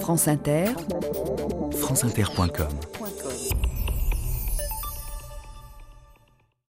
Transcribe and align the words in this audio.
France 0.00 0.28
Inter, 0.28 0.66
franceinter.com 1.72 2.68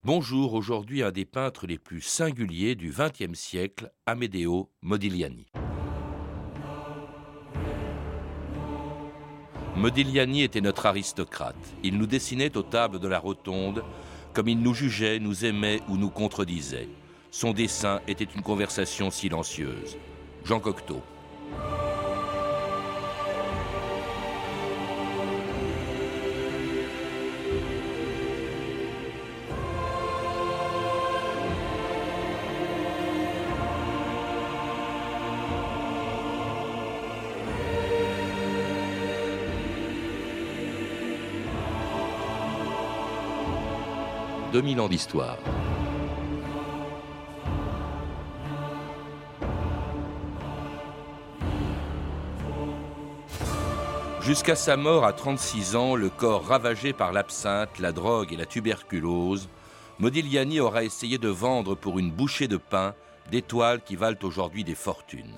Bonjour, 0.03 0.53
aujourd'hui 0.53 1.03
un 1.03 1.11
des 1.11 1.25
peintres 1.25 1.67
les 1.67 1.77
plus 1.77 2.01
singuliers 2.01 2.75
du 2.75 2.91
XXe 2.91 3.37
siècle, 3.37 3.91
Amedeo 4.05 4.69
Modigliani. 4.81 5.47
Modigliani 9.75 10.43
était 10.43 10.61
notre 10.61 10.85
aristocrate. 10.85 11.55
Il 11.83 11.97
nous 11.97 12.07
dessinait 12.07 12.55
aux 12.55 12.63
tables 12.63 12.99
de 12.99 13.07
la 13.07 13.19
rotonde, 13.19 13.83
comme 14.33 14.47
il 14.47 14.59
nous 14.59 14.73
jugeait, 14.73 15.19
nous 15.19 15.43
aimait 15.43 15.81
ou 15.89 15.97
nous 15.97 16.11
contredisait. 16.11 16.87
Son 17.31 17.51
dessin 17.51 17.99
était 18.07 18.23
une 18.23 18.41
conversation 18.41 19.11
silencieuse. 19.11 19.97
Jean 20.45 20.59
Cocteau. 20.59 21.01
«2000 44.55 44.79
ans 44.79 44.87
d'histoire. 44.87 45.37
Jusqu'à 54.21 54.55
sa 54.55 54.77
mort 54.77 55.03
à 55.03 55.11
36 55.11 55.75
ans, 55.75 55.95
le 55.97 56.09
corps 56.09 56.47
ravagé 56.47 56.93
par 56.93 57.11
l'absinthe, 57.11 57.79
la 57.79 57.91
drogue 57.91 58.31
et 58.31 58.37
la 58.37 58.45
tuberculose, 58.45 59.49
Modigliani 59.99 60.61
aura 60.61 60.85
essayé 60.85 61.17
de 61.17 61.27
vendre 61.27 61.75
pour 61.75 61.99
une 61.99 62.11
bouchée 62.11 62.47
de 62.47 62.55
pain 62.55 62.95
des 63.31 63.41
toiles 63.41 63.81
qui 63.83 63.97
valent 63.97 64.19
aujourd'hui 64.23 64.63
des 64.63 64.73
fortunes. 64.73 65.35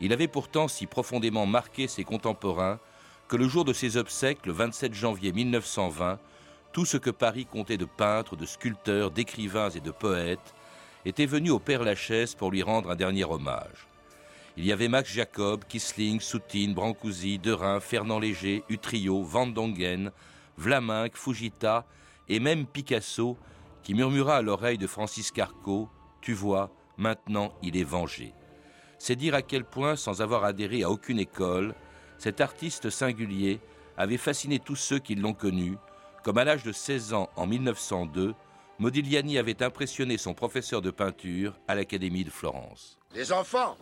Il 0.00 0.12
avait 0.12 0.26
pourtant 0.26 0.66
si 0.66 0.86
profondément 0.86 1.46
marqué 1.46 1.86
ses 1.86 2.02
contemporains 2.02 2.80
que 3.28 3.36
le 3.36 3.46
jour 3.46 3.64
de 3.64 3.72
ses 3.72 3.96
obsèques, 3.96 4.46
le 4.46 4.52
27 4.52 4.94
janvier 4.94 5.30
1920, 5.30 6.18
tout 6.72 6.84
ce 6.84 6.96
que 6.96 7.10
Paris 7.10 7.46
comptait 7.46 7.76
de 7.76 7.84
peintres, 7.84 8.36
de 8.36 8.46
sculpteurs, 8.46 9.10
d'écrivains 9.10 9.70
et 9.70 9.80
de 9.80 9.90
poètes 9.90 10.54
était 11.04 11.26
venu 11.26 11.50
au 11.50 11.58
Père 11.58 11.82
Lachaise 11.82 12.34
pour 12.34 12.50
lui 12.50 12.62
rendre 12.62 12.90
un 12.90 12.96
dernier 12.96 13.24
hommage. 13.24 13.88
Il 14.56 14.66
y 14.66 14.72
avait 14.72 14.88
Max 14.88 15.10
Jacob, 15.10 15.64
Kissling, 15.68 16.20
Soutine, 16.20 16.74
Brancusi, 16.74 17.38
Derain, 17.38 17.80
Fernand 17.80 18.18
Léger, 18.18 18.64
Utrio, 18.68 19.22
Van 19.22 19.46
Dongen, 19.46 20.10
Vlaminck, 20.56 21.16
Fujita 21.16 21.86
et 22.28 22.40
même 22.40 22.66
Picasso 22.66 23.38
qui 23.82 23.94
murmura 23.94 24.36
à 24.36 24.42
l'oreille 24.42 24.76
de 24.78 24.86
Francis 24.86 25.30
Carco 25.30 25.88
Tu 26.20 26.34
vois, 26.34 26.70
maintenant 26.96 27.54
il 27.62 27.76
est 27.76 27.84
vengé. 27.84 28.34
C'est 28.98 29.16
dire 29.16 29.34
à 29.34 29.42
quel 29.42 29.64
point, 29.64 29.94
sans 29.94 30.20
avoir 30.20 30.44
adhéré 30.44 30.82
à 30.82 30.90
aucune 30.90 31.20
école, 31.20 31.74
cet 32.18 32.40
artiste 32.40 32.90
singulier 32.90 33.60
avait 33.96 34.16
fasciné 34.16 34.58
tous 34.58 34.76
ceux 34.76 34.98
qui 34.98 35.14
l'ont 35.14 35.34
connu, 35.34 35.76
comme 36.22 36.38
à 36.38 36.44
l'âge 36.44 36.62
de 36.62 36.72
16 36.72 37.14
ans 37.14 37.28
en 37.36 37.46
1902, 37.46 38.34
Modigliani 38.78 39.38
avait 39.38 39.62
impressionné 39.62 40.18
son 40.18 40.34
professeur 40.34 40.82
de 40.82 40.90
peinture 40.90 41.54
à 41.66 41.74
l'Académie 41.74 42.24
de 42.24 42.30
Florence. 42.30 42.98
Les 43.14 43.32
enfants, 43.32 43.76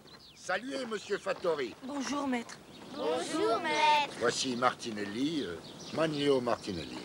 Saluez, 0.47 0.87
monsieur 0.87 1.19
Fattori. 1.19 1.75
Bonjour, 1.83 2.29
maître. 2.29 2.57
Bonjour, 2.95 3.61
maître. 3.61 4.15
Voici 4.21 4.55
Martinelli, 4.55 5.43
euh, 5.45 5.57
Manlio 5.93 6.41
Martinelli. 6.41 7.01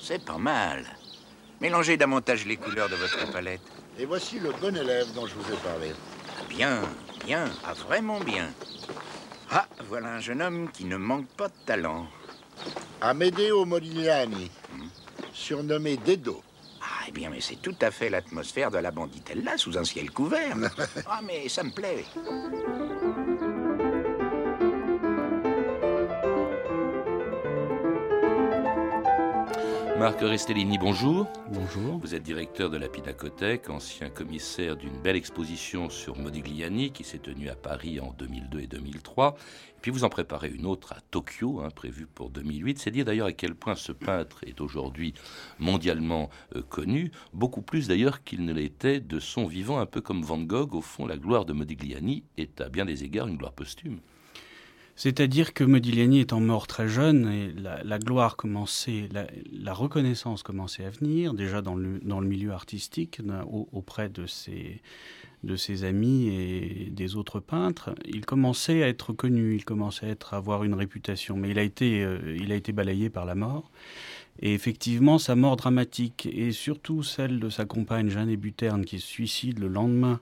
C'est 0.00 0.24
pas 0.24 0.38
mal. 0.38 0.84
Mélangez 1.60 1.96
davantage 1.96 2.46
les 2.46 2.56
couleurs 2.56 2.88
de 2.88 2.94
votre 2.94 3.32
palette. 3.32 3.62
Et 3.98 4.04
voici 4.06 4.38
le 4.38 4.52
bon 4.52 4.76
élève 4.76 5.12
dont 5.12 5.26
je 5.26 5.34
vous 5.34 5.52
ai 5.52 5.56
parlé. 5.56 5.92
Bien, 6.48 6.82
bien, 7.24 7.46
ah, 7.64 7.72
vraiment 7.72 8.20
bien. 8.20 8.48
Ah, 9.50 9.66
voilà 9.88 10.10
un 10.14 10.20
jeune 10.20 10.40
homme 10.40 10.70
qui 10.70 10.84
ne 10.84 10.96
manque 10.96 11.26
pas 11.36 11.48
de 11.48 11.54
talent. 11.66 12.06
Amedeo 13.04 13.66
Modigliani, 13.66 14.50
surnommé 15.34 15.98
Dedo. 15.98 16.42
Ah, 16.80 17.04
eh 17.06 17.12
bien, 17.12 17.28
mais 17.28 17.42
c'est 17.42 17.60
tout 17.60 17.76
à 17.82 17.90
fait 17.90 18.08
l'atmosphère 18.08 18.70
de 18.70 18.78
la 18.78 18.90
banditella 18.90 19.58
sous 19.58 19.76
un 19.76 19.84
ciel 19.84 20.10
couvert. 20.10 20.56
ah, 21.06 21.20
mais 21.22 21.50
ça 21.50 21.64
me 21.64 21.70
plaît. 21.70 22.06
Marc 30.04 30.20
Restellini, 30.20 30.76
bonjour. 30.76 31.26
Bonjour. 31.50 31.98
Vous 31.98 32.14
êtes 32.14 32.22
directeur 32.22 32.68
de 32.68 32.76
la 32.76 32.88
Pinacothèque, 32.88 33.70
ancien 33.70 34.10
commissaire 34.10 34.76
d'une 34.76 35.00
belle 35.00 35.16
exposition 35.16 35.88
sur 35.88 36.18
Modigliani 36.18 36.90
qui 36.90 37.04
s'est 37.04 37.20
tenue 37.20 37.48
à 37.48 37.54
Paris 37.54 38.00
en 38.00 38.12
2002 38.18 38.60
et 38.60 38.66
2003. 38.66 39.34
Et 39.38 39.80
puis 39.80 39.90
vous 39.90 40.04
en 40.04 40.10
préparez 40.10 40.50
une 40.50 40.66
autre 40.66 40.92
à 40.92 41.00
Tokyo, 41.10 41.62
hein, 41.62 41.70
prévue 41.74 42.06
pour 42.06 42.28
2008. 42.28 42.80
C'est 42.80 42.90
dire 42.90 43.06
d'ailleurs 43.06 43.28
à 43.28 43.32
quel 43.32 43.54
point 43.54 43.76
ce 43.76 43.92
peintre 43.92 44.40
est 44.44 44.60
aujourd'hui 44.60 45.14
mondialement 45.58 46.28
euh, 46.54 46.60
connu, 46.60 47.10
beaucoup 47.32 47.62
plus 47.62 47.88
d'ailleurs 47.88 48.24
qu'il 48.24 48.44
ne 48.44 48.52
l'était 48.52 49.00
de 49.00 49.18
son 49.18 49.46
vivant, 49.46 49.78
un 49.78 49.86
peu 49.86 50.02
comme 50.02 50.20
Van 50.20 50.36
Gogh. 50.36 50.74
Au 50.74 50.82
fond, 50.82 51.06
la 51.06 51.16
gloire 51.16 51.46
de 51.46 51.54
Modigliani 51.54 52.24
est 52.36 52.60
à 52.60 52.68
bien 52.68 52.84
des 52.84 53.04
égards 53.04 53.26
une 53.26 53.38
gloire 53.38 53.54
posthume. 53.54 54.00
C'est-à-dire 54.96 55.54
que 55.54 55.64
Modigliani 55.64 56.20
étant 56.20 56.40
mort 56.40 56.68
très 56.68 56.86
jeune, 56.86 57.28
et 57.28 57.52
la, 57.52 57.98
gloire 57.98 58.36
commençait, 58.36 59.08
la, 59.52 59.74
reconnaissance 59.74 60.44
commençait 60.44 60.84
à 60.84 60.90
venir, 60.90 61.34
déjà 61.34 61.62
dans 61.62 61.74
le, 61.74 62.00
milieu 62.20 62.52
artistique, 62.52 63.20
auprès 63.72 64.08
de 64.08 64.26
ses, 64.26 65.84
amis 65.84 66.28
et 66.28 66.90
des 66.92 67.16
autres 67.16 67.40
peintres. 67.40 67.94
Il 68.06 68.24
commençait 68.24 68.84
à 68.84 68.88
être 68.88 69.12
connu, 69.12 69.56
il 69.56 69.64
commençait 69.64 70.16
à 70.30 70.36
avoir 70.36 70.62
une 70.62 70.74
réputation, 70.74 71.36
mais 71.36 71.50
il 71.50 71.58
a 71.58 71.62
été, 71.62 72.04
euh, 72.04 72.36
il 72.38 72.52
a 72.52 72.54
été 72.54 72.72
balayé 72.72 73.10
par 73.10 73.24
la 73.24 73.34
mort. 73.34 73.70
Et 74.40 74.54
effectivement, 74.54 75.18
sa 75.18 75.34
mort 75.34 75.56
dramatique, 75.56 76.28
et 76.32 76.52
surtout 76.52 77.02
celle 77.02 77.40
de 77.40 77.48
sa 77.50 77.64
compagne 77.64 78.10
Jeanne 78.10 78.34
Buterne, 78.36 78.84
qui 78.84 79.00
se 79.00 79.06
suicide 79.06 79.58
le 79.58 79.68
lendemain 79.68 80.20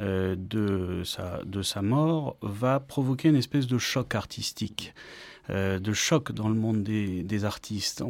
euh, 0.00 0.34
de, 0.38 1.02
sa, 1.04 1.42
de 1.44 1.60
sa 1.60 1.82
mort 1.82 2.36
va 2.40 2.80
provoquer 2.80 3.28
une 3.28 3.36
espèce 3.36 3.66
de 3.66 3.76
choc 3.76 4.14
artistique, 4.14 4.94
euh, 5.50 5.78
de 5.78 5.92
choc 5.92 6.32
dans 6.32 6.48
le 6.48 6.54
monde 6.54 6.82
des, 6.82 7.22
des 7.22 7.44
artistes. 7.44 8.02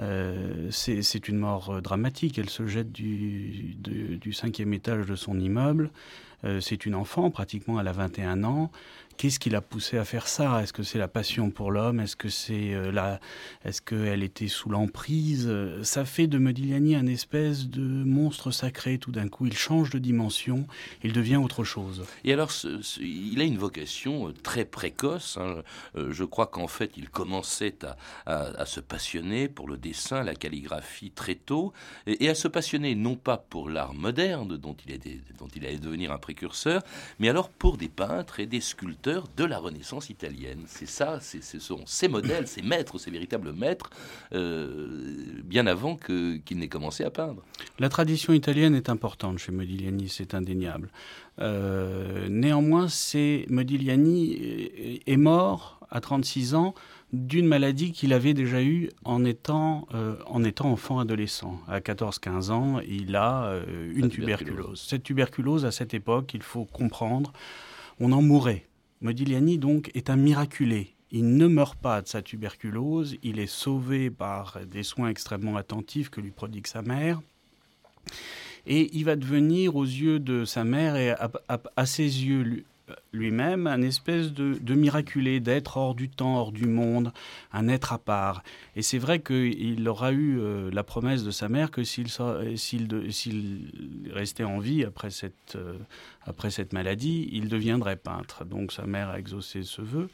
Euh, 0.00 0.68
c'est 0.70 1.28
une 1.28 1.36
mort 1.36 1.82
dramatique. 1.82 2.38
Elle 2.38 2.48
se 2.48 2.66
jette 2.66 2.92
du, 2.92 3.76
du, 3.78 4.32
cinquième 4.32 4.72
étage 4.72 5.06
de 5.06 5.16
son 5.16 5.38
immeuble. 5.38 5.90
C'est 6.60 6.84
une 6.84 6.94
enfant, 6.94 7.30
pratiquement 7.30 7.80
elle 7.80 7.88
a 7.88 7.92
21 7.92 8.44
ans. 8.44 8.70
Qu'est-ce 9.16 9.38
qui 9.38 9.50
l'a 9.50 9.60
poussée 9.60 9.98
à 9.98 10.04
faire 10.04 10.26
ça? 10.26 10.62
Est-ce 10.62 10.72
que 10.72 10.82
c'est 10.82 10.98
la 10.98 11.08
passion 11.08 11.50
pour 11.50 11.70
l'homme? 11.70 12.00
Est-ce 12.00 12.16
que 12.16 12.28
c'est 12.28 12.74
euh. 12.74 13.16
Est-ce 13.64 13.80
qu'elle 13.80 14.22
était 14.22 14.48
sous 14.48 14.68
l'emprise? 14.68 15.50
Ça 15.82 16.04
fait 16.04 16.26
de 16.26 16.38
Modigliani 16.38 16.94
un 16.94 17.06
espèce 17.06 17.68
de 17.68 17.82
monstre 17.82 18.50
sacré. 18.50 18.98
Tout 18.98 19.12
d'un 19.12 19.28
coup, 19.28 19.46
il 19.46 19.56
change 19.56 19.90
de 19.90 19.98
dimension, 19.98 20.66
il 21.02 21.12
devient 21.12 21.36
autre 21.36 21.64
chose. 21.64 22.04
Et 22.24 22.32
alors, 22.32 22.50
il 23.00 23.40
a 23.40 23.44
une 23.44 23.58
vocation 23.58 24.28
euh, 24.28 24.32
très 24.32 24.64
précoce. 24.64 25.38
Hein. 25.40 25.62
Euh, 25.96 26.12
je 26.12 26.24
crois 26.24 26.46
qu'en 26.46 26.68
fait, 26.68 26.92
il 26.96 27.08
commençait 27.08 27.76
à, 28.26 28.66
se 28.66 28.80
passionner 28.80 29.48
pour 29.48 29.68
le 29.68 29.76
dessin, 29.76 30.22
la 30.22 30.34
calligraphie 30.34 31.10
très 31.10 31.34
tôt, 31.34 31.72
et, 32.06 32.28
à 32.28 32.34
se 32.34 32.48
passionner 32.48 32.94
non 32.94 33.16
pas 33.16 33.36
pour 33.36 33.68
l'art 33.68 33.94
moderne 33.94 34.56
dont 34.56 34.76
il 34.86 35.66
allait 35.66 35.78
devenir 35.78 36.12
un 36.12 36.18
précurseur, 36.18 36.82
mais 37.18 37.28
alors 37.28 37.48
pour 37.48 37.76
des 37.76 37.88
peintres 37.88 38.40
et 38.40 38.46
des 38.46 38.60
sculpteurs 38.60 39.03
de 39.08 39.44
la 39.44 39.58
Renaissance 39.58 40.10
italienne. 40.10 40.64
C'est 40.66 40.88
ça, 40.88 41.18
ce 41.20 41.58
sont 41.58 41.80
ces 41.86 42.08
modèles, 42.08 42.46
ces 42.46 42.62
maîtres, 42.62 42.98
ces 42.98 43.10
véritables 43.10 43.52
maîtres, 43.52 43.90
euh, 44.32 45.40
bien 45.44 45.66
avant 45.66 45.96
qu'il 45.96 46.42
qu 46.44 46.54
n'ait 46.54 46.68
commencé 46.68 47.04
à 47.04 47.10
peindre. 47.10 47.42
La 47.78 47.88
tradition 47.88 48.32
italienne 48.32 48.74
est 48.74 48.88
importante 48.88 49.38
chez 49.38 49.52
Modigliani, 49.52 50.08
c'est 50.08 50.34
indéniable. 50.34 50.90
Euh, 51.40 52.28
néanmoins, 52.28 52.88
c'est 52.88 53.46
Modigliani 53.48 54.32
est 55.06 55.16
mort 55.16 55.80
à 55.90 56.00
36 56.00 56.54
ans 56.54 56.74
d'une 57.14 57.46
maladie 57.46 57.92
qu'il 57.92 58.12
avait 58.12 58.34
déjà 58.34 58.60
eue 58.62 58.90
en 59.04 59.24
étant, 59.24 59.86
euh, 59.94 60.16
en 60.26 60.42
étant 60.42 60.70
enfant 60.70 60.98
adolescent. 60.98 61.60
À 61.68 61.80
14-15 61.80 62.50
ans, 62.50 62.80
il 62.86 63.14
a 63.14 63.44
euh, 63.44 63.92
une 63.94 64.08
tuberculose. 64.08 64.46
tuberculose. 64.48 64.80
Cette 64.80 65.02
tuberculose, 65.04 65.64
à 65.64 65.70
cette 65.70 65.94
époque, 65.94 66.34
il 66.34 66.42
faut 66.42 66.64
comprendre, 66.64 67.32
on 68.00 68.12
en 68.12 68.20
mourait. 68.20 68.66
Modigliani, 69.00 69.58
donc, 69.58 69.90
est 69.94 70.10
un 70.10 70.16
miraculé. 70.16 70.94
Il 71.10 71.36
ne 71.36 71.46
meurt 71.46 71.78
pas 71.78 72.02
de 72.02 72.08
sa 72.08 72.22
tuberculose, 72.22 73.16
il 73.22 73.38
est 73.38 73.46
sauvé 73.46 74.10
par 74.10 74.58
des 74.66 74.82
soins 74.82 75.08
extrêmement 75.08 75.56
attentifs 75.56 76.10
que 76.10 76.20
lui 76.20 76.30
prodigue 76.30 76.66
sa 76.66 76.82
mère. 76.82 77.20
Et 78.66 78.90
il 78.96 79.04
va 79.04 79.14
devenir, 79.14 79.76
aux 79.76 79.84
yeux 79.84 80.18
de 80.18 80.44
sa 80.44 80.64
mère 80.64 80.96
et 80.96 81.10
à, 81.10 81.86
ses 81.86 82.02
yeux 82.02 82.64
lui-même 83.12 83.66
un 83.66 83.82
espèce 83.82 84.32
de, 84.32 84.74
miraculé, 84.74 85.40
d'être 85.40 85.76
hors 85.76 85.94
du 85.94 86.08
temps, 86.08 86.36
hors 86.36 86.52
du 86.52 86.66
monde, 86.66 87.12
un 87.52 87.68
être 87.68 87.92
à 87.92 87.98
part. 87.98 88.42
Et 88.76 88.82
c'est 88.82 88.98
vrai 88.98 89.20
qu'il 89.20 89.88
aura 89.88 90.12
eu 90.12 90.38
euh, 90.38 90.70
la 90.72 90.82
promesse 90.82 91.24
de 91.24 91.30
sa 91.30 91.48
mère 91.48 91.70
que 91.70 91.84
s'il 91.84 92.08
restait 94.10 94.44
en 94.44 94.58
vie 94.58 94.84
après 94.84 95.10
cette, 95.10 95.56
euh, 95.56 95.74
après 96.26 96.50
cette 96.50 96.72
maladie, 96.72 97.28
il 97.32 97.48
deviendrait 97.48 97.96
peintre. 97.96 98.44
Donc 98.44 98.72
sa 98.72 98.86
mère 98.86 99.08
a 99.10 99.18
exaucé 99.18 99.62
ce 99.62 99.80
vœu. 99.80 100.08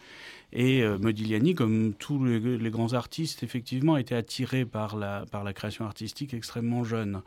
Et 0.53 0.83
euh, 0.83 0.99
Modigliani, 0.99 1.55
comme 1.55 1.95
tous 1.95 2.25
les, 2.25 2.71
grands 2.71 2.93
artistes, 2.93 3.43
effectivement, 3.43 3.97
été 3.97 4.15
attiré 4.15 4.65
par 4.65 4.97
la 4.97 5.53
création 5.55 5.85
artistique 5.85 6.35
extrêmement 6.35 6.85
jeune. 6.85 7.23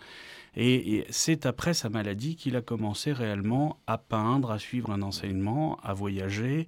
Et, 0.55 1.05
c'est 1.09 1.45
après 1.45 1.73
sa 1.73 1.89
maladie 1.89 2.35
qu'il 2.35 2.55
a 2.55 2.61
commencé 2.61 3.11
réellement 3.11 3.77
à 3.87 3.97
peindre, 3.97 4.51
à 4.51 4.59
suivre 4.59 4.91
un 4.91 5.01
enseignement, 5.01 5.77
à 5.83 5.93
voyager. 5.93 6.67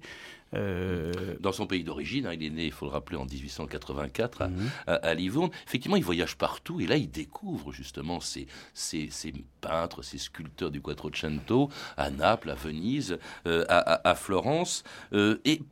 Euh, 0.54 1.12
Dans 1.40 1.52
son 1.52 1.66
pays 1.66 1.84
d'origine, 1.84 2.26
hein, 2.26 2.32
il 2.34 2.42
est 2.42 2.50
né, 2.50 2.66
il 2.66 2.72
faut 2.72 2.86
le 2.86 2.92
rappeler, 2.92 3.16
en 3.16 3.24
1884 3.24 4.42
à, 4.42 4.48
mhm. 4.48 4.70
à, 4.86 5.14
Livourne. 5.14 5.50
Effectivement, 5.66 5.96
il 5.96 6.04
voyage 6.04 6.36
partout 6.36 6.80
et 6.80 6.86
là, 6.86 6.96
il 6.96 7.10
découvre 7.10 7.72
justement 7.72 8.20
ces, 8.20 8.46
ces, 8.74 9.08
ces 9.10 9.32
peintres, 9.60 10.02
ces 10.02 10.18
sculpteurs 10.18 10.70
du 10.70 10.80
Quattrocento 10.80 11.68
à 11.96 12.10
Naples, 12.10 12.50
à 12.50 12.54
Venise, 12.54 13.18
euh, 13.46 13.64
à, 13.68 14.08
à, 14.08 14.14
Florence. 14.14 14.84
Euh, 15.12 15.38
et, 15.44 15.62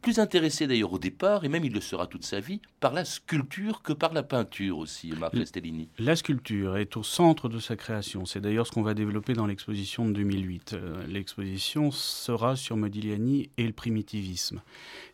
plus, 0.00 0.18
intéressé 0.18 0.66
d'ailleurs 0.66 0.92
au 0.92 0.98
départ, 0.98 1.44
et 1.44 1.48
même 1.48 1.64
il 1.64 1.72
le 1.72 1.80
sera 1.80 2.06
toute 2.06 2.24
sa 2.24 2.40
vie, 2.40 2.60
par 2.80 2.92
la 2.92 3.04
sculpture 3.04 3.82
que 3.82 3.92
par 3.92 4.12
la 4.12 4.22
peinture 4.22 4.78
aussi, 4.78 5.12
Marc 5.12 5.36
Stellini. 5.46 5.88
La 5.98 6.16
sculpture 6.16 6.76
est 6.76 6.96
au 6.96 7.02
centre 7.02 7.48
de 7.48 7.58
sa 7.58 7.76
création. 7.76 8.24
C'est 8.24 8.40
d'ailleurs 8.40 8.66
ce 8.66 8.72
qu'on 8.72 8.82
va 8.82 8.94
développer 8.94 9.34
dans 9.34 9.46
l'exposition 9.46 10.06
de 10.06 10.12
2008. 10.12 10.72
Euh, 10.74 11.06
l'exposition 11.06 11.90
sera 11.90 12.56
sur 12.56 12.76
Modigliani 12.76 13.50
et 13.56 13.66
le 13.66 13.72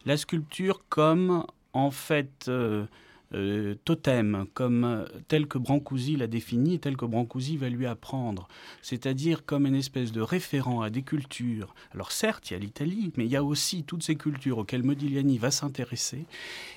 La 0.04 0.16
sculpture 0.16 0.84
comme 0.88 1.44
en 1.72 1.90
fait 1.90 2.46
euh, 2.48 2.86
euh, 3.34 3.74
totem, 3.84 4.46
comme 4.54 5.06
tel 5.28 5.46
que 5.46 5.58
Brancusi 5.58 6.16
l'a 6.16 6.26
défini, 6.26 6.78
tel 6.78 6.96
que 6.96 7.04
Brancusi 7.04 7.56
va 7.56 7.68
lui 7.68 7.86
apprendre, 7.86 8.48
c'est-à-dire 8.80 9.44
comme 9.44 9.66
une 9.66 9.74
espèce 9.74 10.12
de 10.12 10.20
référent 10.20 10.80
à 10.80 10.90
des 10.90 11.02
cultures. 11.02 11.74
Alors 11.92 12.10
certes, 12.10 12.50
il 12.50 12.54
y 12.54 12.56
a 12.56 12.58
l'Italie, 12.58 13.12
mais 13.16 13.26
il 13.26 13.30
y 13.30 13.36
a 13.36 13.44
aussi 13.44 13.84
toutes 13.84 14.02
ces 14.02 14.16
cultures 14.16 14.58
auxquelles 14.58 14.82
Modigliani 14.82 15.38
va 15.38 15.50
s'intéresser 15.50 16.24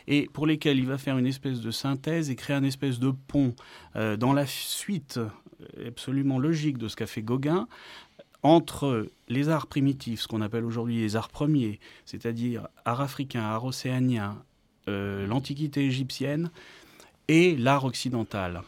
et 0.08 0.30
pour 0.34 0.46
lesquelles 0.46 0.80
il 0.80 0.88
va 0.88 0.98
faire 0.98 1.18
une 1.18 1.28
espèce 1.28 1.62
de 1.62 1.72
synthèse 1.72 2.30
et 2.30 2.36
créer 2.36 2.56
un 2.56 2.64
espèce 2.64 3.00
de 3.00 3.12
pont 3.12 3.56
dans 3.96 4.34
la 4.34 4.46
suite 4.46 5.20
absolument 5.86 6.40
logique 6.40 6.78
de 6.78 6.88
ce 6.88 6.96
qu'a 6.96 7.08
fait 7.08 7.22
Gauguin 7.22 7.68
entre 8.44 9.08
les 9.32 9.50
arts 9.50 9.68
primitifs, 9.68 10.22
ce 10.22 10.28
qu'on 10.28 10.42
appelle 10.42 10.66
aujourd'hui 10.66 11.00
les 11.00 11.16
arts 11.16 11.30
premiers, 11.30 11.80
c'est-à-dire 12.06 12.68
art 12.86 13.02
africain, 13.02 13.42
art 13.42 13.66
océanien, 13.66 14.44
euh, 14.90 15.26
l'antiquité 15.26 15.86
égyptienne, 15.86 16.52
et 17.28 17.56
l'art 17.56 17.86
occidental. 17.86 18.62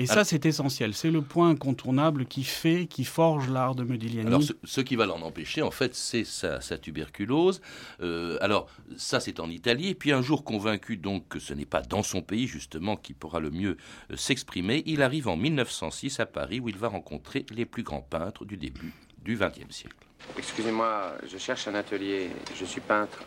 Et 0.00 0.06
ça, 0.06 0.22
c'est 0.22 0.46
essentiel. 0.46 0.94
C'est 0.94 1.10
le 1.10 1.22
point 1.22 1.50
incontournable 1.50 2.26
qui 2.26 2.44
fait, 2.44 2.86
qui 2.86 3.04
forge 3.04 3.50
l'art 3.50 3.74
de 3.74 3.82
Modigliani. 3.82 4.28
Alors, 4.28 4.42
ce, 4.62 4.80
qui 4.80 4.94
va 4.94 5.06
l'en 5.06 5.22
empêcher, 5.22 5.60
en 5.60 5.72
fait, 5.72 5.94
c'est 5.94 6.24
sa, 6.24 6.60
tuberculose. 6.78 7.60
Euh, 8.00 8.38
alors, 8.40 8.68
ça, 8.96 9.18
c'est 9.18 9.40
en 9.40 9.50
Italie. 9.50 9.88
Et 9.88 9.94
puis, 9.96 10.12
un 10.12 10.22
jour, 10.22 10.44
convaincu 10.44 10.96
donc 10.96 11.26
que 11.28 11.40
ce 11.40 11.52
n'est 11.52 11.66
pas 11.66 11.82
dans 11.82 12.04
son 12.04 12.22
pays, 12.22 12.46
justement, 12.46 12.96
qu'il 12.96 13.16
pourra 13.16 13.40
le 13.40 13.50
mieux 13.50 13.76
euh, 14.12 14.16
s'exprimer, 14.16 14.84
il 14.86 15.02
arrive 15.02 15.26
en 15.26 15.36
1906 15.36 16.20
à 16.20 16.26
Paris, 16.26 16.60
où 16.60 16.68
il 16.68 16.76
va 16.76 16.88
rencontrer 16.88 17.44
les 17.50 17.64
plus 17.64 17.82
grands 17.82 18.06
peintres 18.08 18.44
du 18.44 18.56
début 18.56 18.92
du 19.24 19.36
XXe 19.36 19.74
siècle. 19.74 20.07
Excusez-moi, 20.36 21.14
je 21.26 21.38
cherche 21.38 21.68
un 21.68 21.74
atelier. 21.74 22.30
Je 22.54 22.64
suis 22.64 22.80
peintre. 22.80 23.18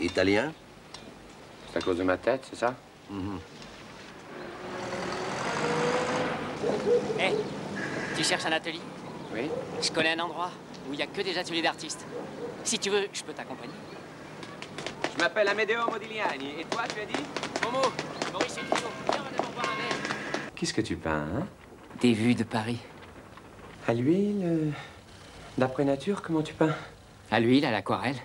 Italien? 0.00 0.52
C'est 1.70 1.78
à 1.78 1.82
cause 1.82 1.98
de 1.98 2.02
ma 2.02 2.16
tête, 2.16 2.46
c'est 2.48 2.56
ça? 2.56 2.74
Mhm. 3.10 3.38
Hé, 7.18 7.32
tu 8.16 8.24
cherches 8.24 8.46
un 8.46 8.52
atelier? 8.52 8.80
Oui. 9.34 9.50
Je 9.82 9.90
connais 9.90 10.12
un 10.12 10.20
endroit 10.20 10.50
où 10.88 10.92
il 10.92 10.96
n'y 10.96 11.02
a 11.02 11.06
que 11.06 11.20
des 11.22 11.36
ateliers 11.36 11.62
d'artistes. 11.62 12.06
Si 12.64 12.78
tu 12.78 12.90
veux, 12.90 13.08
je 13.12 13.22
peux 13.22 13.32
t'accompagner. 13.32 13.74
Je 15.16 15.22
m'appelle 15.22 15.48
Amedeo 15.48 15.90
Modigliani. 15.90 16.60
Et 16.60 16.64
toi, 16.64 16.82
tu 16.94 17.00
as 17.00 17.06
dit? 17.06 17.22
Momo, 17.64 17.82
Maurice 18.32 18.56
et 18.58 18.60
Viens, 18.60 19.22
on 19.38 19.60
va 19.60 19.62
un 19.62 20.52
Qu'est-ce 20.54 20.74
que 20.74 20.80
tu 20.80 20.96
peins, 20.96 21.26
hein? 21.34 21.46
Des 22.00 22.12
vues 22.12 22.34
de 22.34 22.44
Paris. 22.44 22.78
À 23.86 23.94
l'huile 23.94 24.42
euh, 24.44 24.70
D'après 25.58 25.84
nature, 25.84 26.22
comment 26.22 26.42
tu 26.42 26.54
peins? 26.54 26.74
À 27.32 27.40
l'huile, 27.40 27.64
à 27.64 27.72
l'aquarelle. 27.72 28.16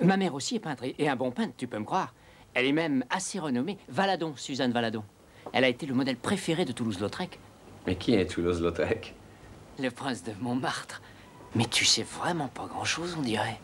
Ma 0.00 0.16
mère 0.16 0.32
aussi 0.32 0.54
est 0.54 0.60
peintre, 0.60 0.84
et 0.96 1.08
un 1.08 1.16
bon 1.16 1.32
peintre, 1.32 1.54
tu 1.56 1.66
peux 1.66 1.78
me 1.78 1.84
croire. 1.84 2.14
Elle 2.54 2.66
est 2.66 2.72
même 2.72 3.04
assez 3.10 3.40
renommée. 3.40 3.78
Valadon, 3.88 4.34
Suzanne 4.36 4.70
Valadon. 4.70 5.02
Elle 5.52 5.64
a 5.64 5.68
été 5.68 5.86
le 5.86 5.94
modèle 5.94 6.16
préféré 6.16 6.64
de 6.64 6.70
Toulouse-Lautrec. 6.70 7.40
Mais 7.88 7.96
qui 7.96 8.14
est 8.14 8.26
Toulouse-Lautrec? 8.26 9.12
Le 9.80 9.90
prince 9.90 10.22
de 10.22 10.32
Montmartre. 10.40 11.02
Mais 11.56 11.64
tu 11.64 11.84
sais 11.84 12.04
vraiment 12.04 12.46
pas 12.46 12.66
grand-chose, 12.66 13.16
on 13.18 13.22
dirait. 13.22 13.58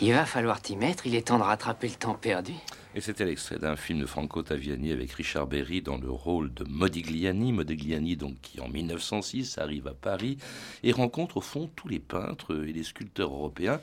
Il 0.00 0.12
va 0.12 0.26
falloir 0.26 0.60
t'y 0.60 0.74
mettre, 0.74 1.06
il 1.06 1.14
est 1.14 1.28
temps 1.28 1.38
de 1.38 1.44
rattraper 1.44 1.86
le 1.86 1.94
temps 1.94 2.14
perdu. 2.14 2.54
Et 2.94 3.00
c'était 3.00 3.24
l'extrait 3.24 3.58
d'un 3.58 3.76
film 3.76 4.00
de 4.00 4.06
Franco 4.06 4.42
Taviani 4.42 4.92
avec 4.92 5.12
Richard 5.12 5.46
Berry 5.46 5.80
dans 5.80 5.96
le 5.96 6.10
rôle 6.10 6.52
de 6.52 6.64
Modigliani. 6.64 7.50
Modigliani, 7.50 8.16
donc, 8.16 8.34
qui 8.42 8.60
en 8.60 8.68
1906 8.68 9.56
arrive 9.56 9.86
à 9.86 9.94
Paris 9.94 10.36
et 10.82 10.92
rencontre 10.92 11.38
au 11.38 11.40
fond 11.40 11.70
tous 11.74 11.88
les 11.88 12.00
peintres 12.00 12.66
et 12.66 12.72
les 12.72 12.82
sculpteurs 12.82 13.32
européens 13.32 13.80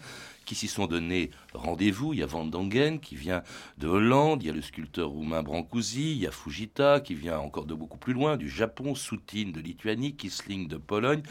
qui 0.50 0.56
s'y 0.56 0.68
sont 0.68 0.88
donné 0.88 1.30
rendez-vous. 1.54 2.14
Il 2.14 2.22
y 2.22 2.24
a 2.24 2.26
Van 2.26 2.44
Dongen 2.44 3.00
qui 3.00 3.16
vient 3.16 3.44
de 3.78 3.88
Hollande, 3.88 4.42
il 4.42 4.48
y 4.48 4.50
a 4.50 4.54
le 4.54 4.64
sculpteur 4.64 5.10
roumain 5.10 5.44
Brancusi, 5.44 6.14
il 6.14 6.18
y 6.18 6.26
a 6.26 6.32
Fujita 6.32 7.02
qui 7.02 7.14
vient 7.14 7.38
encore 7.38 7.68
de 7.68 7.76
beaucoup 7.76 8.00
plus 8.00 8.14
loin, 8.14 8.36
du 8.36 8.50
Japon, 8.50 8.96
Soutine 8.96 9.52
de 9.52 9.60
Lituanie, 9.60 10.16
Kisling 10.16 10.68
de 10.68 10.78
Pologne, 10.78 11.22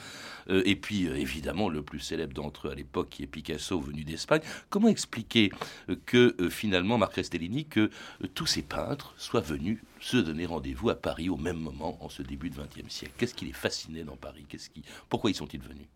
euh, 0.51 0.63
et 0.67 0.77
puis 0.77 1.09
euh, 1.09 1.17
évidemment 1.17 1.69
le 1.69 1.83
plus 1.83 1.99
célèbre 1.99 2.33
d'entre 2.33 2.69
eux 2.69 2.71
à 2.71 2.77
l'époque 2.77 3.09
qui 3.09 3.25
est 3.25 3.27
Picasso 3.27 3.81
venu 3.81 4.05
d'Espagne. 4.05 4.41
Comment 4.71 4.87
expliquer 4.87 5.51
euh, 5.89 5.97
que 6.07 6.37
finalement, 6.49 6.97
Marc 6.97 7.15
Restellini, 7.15 7.65
que 7.65 7.91
tous 8.35 8.47
ces 8.47 8.63
peintres 8.63 9.15
soient 9.17 9.41
venus 9.41 9.81
se 9.99 10.17
donner 10.17 10.47
rendez-vous 10.47 10.91
à 10.91 10.95
Paris 10.95 11.29
au 11.29 11.37
même 11.37 11.59
moment 11.59 11.99
en 12.05 12.09
ce 12.09 12.23
début 12.23 12.51
de 12.51 12.55
XXe 12.55 12.89
siècle? 12.89 13.15
Qu'est-ce 13.19 13.35
qui 13.35 13.47
les 13.47 13.53
fascinait 13.53 14.05
dans 14.05 14.17
Paris? 14.17 14.47
Qui... 14.49 14.85
Pourquoi 15.09 15.33
y 15.33 15.35
sont-ils 15.35 15.61
venus? 15.61 15.89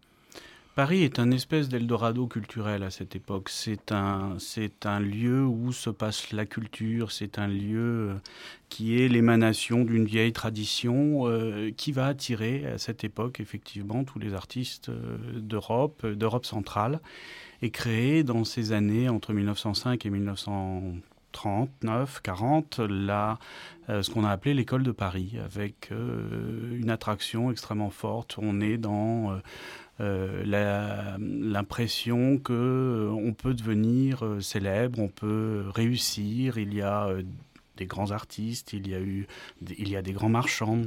Paris 0.74 1.02
est 1.02 1.18
un 1.18 1.30
espèce 1.32 1.68
d'Eldorado 1.68 2.26
culturel 2.26 2.82
à 2.82 2.88
cette 2.88 3.14
époque. 3.14 3.50
C'est 3.50 3.92
un, 3.92 4.36
c'est 4.38 4.86
un 4.86 5.00
lieu 5.00 5.44
où 5.44 5.70
se 5.70 5.90
passe 5.90 6.32
la 6.32 6.46
culture, 6.46 7.12
c'est 7.12 7.38
un 7.38 7.46
lieu 7.46 8.08
euh, 8.08 8.14
qui 8.70 8.98
est 8.98 9.08
l'émanation 9.08 9.84
d'une 9.84 10.06
vieille 10.06 10.32
tradition 10.32 11.28
euh, 11.28 11.72
qui 11.76 11.92
va 11.92 12.06
attirer 12.06 12.64
à 12.64 12.78
cette 12.78 13.04
époque 13.04 13.38
effectivement 13.38 14.02
tous 14.04 14.18
les 14.18 14.32
artistes 14.32 14.88
euh, 14.88 15.18
d'Europe, 15.36 16.06
d'Europe 16.06 16.46
centrale, 16.46 17.00
et 17.60 17.68
créer 17.68 18.24
dans 18.24 18.44
ces 18.44 18.72
années 18.72 19.10
entre 19.10 19.34
1905 19.34 20.06
et 20.06 20.10
1939, 20.10 22.22
40, 22.22 22.78
la, 22.78 23.38
ce 23.88 24.08
qu'on 24.08 24.24
a 24.24 24.30
appelé 24.30 24.54
l'école 24.54 24.84
de 24.84 24.90
Paris, 24.90 25.34
avec 25.44 25.92
une 25.92 26.90
attraction 26.90 27.52
extrêmement 27.52 27.90
forte. 27.90 28.36
On 28.42 28.60
est 28.60 28.78
dans 28.78 29.40
euh, 30.00 30.42
l'impression 31.18 32.38
que 32.38 32.52
euh, 32.52 33.10
on 33.10 33.34
peut 33.34 33.54
devenir 33.54 34.24
euh, 34.24 34.40
célèbre, 34.40 34.98
on 34.98 35.08
peut 35.08 35.64
réussir. 35.74 36.58
Il 36.58 36.74
y 36.74 36.82
a 36.82 37.08
des 37.76 37.86
grands 37.86 38.10
artistes, 38.10 38.72
il 38.72 38.88
y 38.88 38.94
a 38.94 39.00
eu, 39.00 39.26
il 39.78 39.88
y 39.88 39.96
a 39.96 40.02
des 40.02 40.12
grands 40.12 40.28
marchands. 40.28 40.82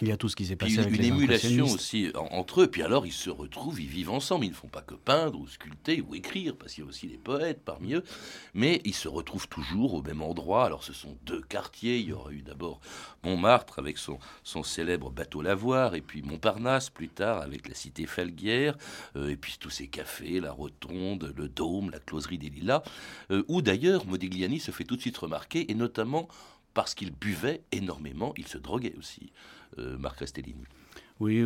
Il 0.00 0.08
y 0.08 0.12
a 0.12 0.16
tout 0.16 0.28
ce 0.28 0.36
qui 0.36 0.46
s'est 0.46 0.56
passé 0.56 0.74
une, 0.74 0.80
avec 0.80 0.96
une 0.96 1.04
émulation 1.04 1.64
aussi 1.64 2.12
entre 2.14 2.62
eux. 2.62 2.66
Puis 2.68 2.82
alors, 2.82 3.06
ils 3.06 3.12
se 3.12 3.30
retrouvent, 3.30 3.80
ils 3.80 3.88
vivent 3.88 4.10
ensemble. 4.10 4.44
Ils 4.44 4.50
ne 4.50 4.54
font 4.54 4.68
pas 4.68 4.82
que 4.82 4.94
peindre 4.94 5.40
ou 5.40 5.48
sculpter 5.48 6.00
ou 6.00 6.14
écrire, 6.14 6.56
parce 6.56 6.74
qu'il 6.74 6.84
y 6.84 6.86
a 6.86 6.88
aussi 6.88 7.08
des 7.08 7.18
poètes 7.18 7.62
parmi 7.64 7.94
eux. 7.94 8.04
Mais 8.54 8.80
ils 8.84 8.94
se 8.94 9.08
retrouvent 9.08 9.48
toujours 9.48 9.94
au 9.94 10.02
même 10.02 10.22
endroit. 10.22 10.64
Alors, 10.64 10.84
ce 10.84 10.92
sont 10.92 11.16
deux 11.24 11.40
quartiers. 11.40 11.98
Il 11.98 12.08
y 12.08 12.12
aura 12.12 12.32
eu 12.32 12.42
d'abord 12.42 12.80
Montmartre 13.24 13.78
avec 13.78 13.98
son, 13.98 14.18
son 14.44 14.62
célèbre 14.62 15.10
bateau 15.10 15.42
lavoir, 15.42 15.94
et 15.94 16.00
puis 16.00 16.22
Montparnasse 16.22 16.90
plus 16.90 17.08
tard 17.08 17.42
avec 17.42 17.68
la 17.68 17.74
cité 17.74 18.06
Falguière, 18.06 18.76
euh, 19.16 19.30
et 19.30 19.36
puis 19.36 19.56
tous 19.58 19.70
ces 19.70 19.88
cafés, 19.88 20.40
la 20.40 20.52
Rotonde, 20.52 21.32
le 21.36 21.48
Dôme, 21.48 21.90
la 21.90 21.98
Closerie 21.98 22.38
des 22.38 22.50
Lilas, 22.50 22.82
euh, 23.30 23.42
où 23.48 23.62
d'ailleurs 23.62 24.06
Modigliani 24.06 24.60
se 24.60 24.70
fait 24.70 24.84
tout 24.84 24.96
de 24.96 25.00
suite 25.00 25.18
remarquer, 25.18 25.70
et 25.70 25.74
notamment 25.74 26.28
parce 26.74 26.94
qu'il 26.94 27.10
buvait 27.10 27.62
énormément, 27.72 28.32
il 28.36 28.46
se 28.46 28.58
droguait 28.58 28.94
aussi. 28.98 29.32
Marc 29.98 30.20
Restellini. 30.20 30.64
Oui, 31.20 31.44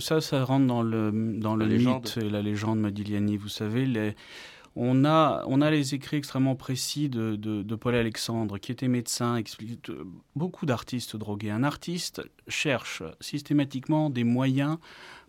ça, 0.00 0.20
ça 0.20 0.44
rentre 0.44 0.66
dans 0.66 0.82
le, 0.82 1.12
dans 1.12 1.54
le 1.54 1.66
mythe 1.66 2.18
et 2.20 2.28
la 2.28 2.42
légende 2.42 2.80
Modigliani. 2.80 3.36
Vous 3.36 3.48
savez, 3.48 3.86
les, 3.86 4.16
on, 4.74 5.04
a, 5.04 5.44
on 5.46 5.60
a 5.60 5.70
les 5.70 5.94
écrits 5.94 6.16
extrêmement 6.16 6.56
précis 6.56 7.08
de, 7.08 7.36
de, 7.36 7.74
Paul 7.76 7.94
Alexandre, 7.94 8.58
qui 8.58 8.72
était 8.72 8.88
médecin, 8.88 9.36
explique 9.36 9.90
beaucoup 10.34 10.66
d'artistes 10.66 11.16
drogués. 11.16 11.50
Un 11.50 11.62
artiste 11.62 12.22
cherche 12.48 13.02
systématiquement 13.20 14.10
des 14.10 14.24
moyens 14.24 14.78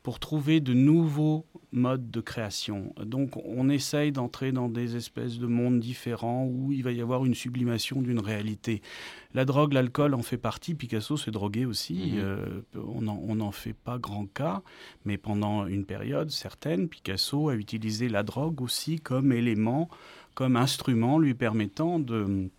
pour 0.03 0.19
trouver 0.19 0.60
de 0.60 0.74
nouveaux 0.74 1.45
modes 1.72 2.12
de 2.12 2.22
création. 2.22 2.93
Donc 3.03 3.38
on 3.38 3.69
essaye 3.69 4.12
d'entrer 4.12 4.51
dans 4.51 4.69
des 4.69 4.95
espèces 4.95 5.39
de 5.39 5.48
mondes 5.48 5.79
différents 5.79 6.45
où 6.45 6.72
il 6.72 6.83
va 6.83 6.91
y 6.91 7.01
avoir 7.01 7.25
une 7.25 7.33
sublimation 7.33 8.01
d'une 8.01 8.19
réalité. 8.19 8.81
La 9.33 9.45
drogue, 9.45 9.74
l'alcool 9.74 10.13
en 10.13 10.22
fait 10.22 10.38
partie. 10.38 10.75
Picasso 10.75 11.17
s'est 11.17 11.31
drogué 11.31 11.65
aussi. 11.65 12.12
Mhm. 12.13 12.19
Euh, 12.19 12.62
on 12.75 13.36
n'en 13.36 13.51
fait 13.51 13.74
pas 13.74 13.98
grand 13.98 14.27
cas, 14.27 14.62
mais 15.05 15.17
pendant 15.17 15.65
une 15.65 15.86
période 15.86 16.29
certaine, 16.29 16.89
Picasso 16.89 17.50
a 17.50 17.55
utilisé 17.55 18.10
la 18.10 18.24
drogue 18.24 18.62
aussi 18.62 19.00
comme 19.00 19.31
élément, 19.31 19.89
comme 20.36 20.55
instrument 20.57 21.17
lui 21.17 21.33
permettant 21.33 21.98
de 21.98 22.50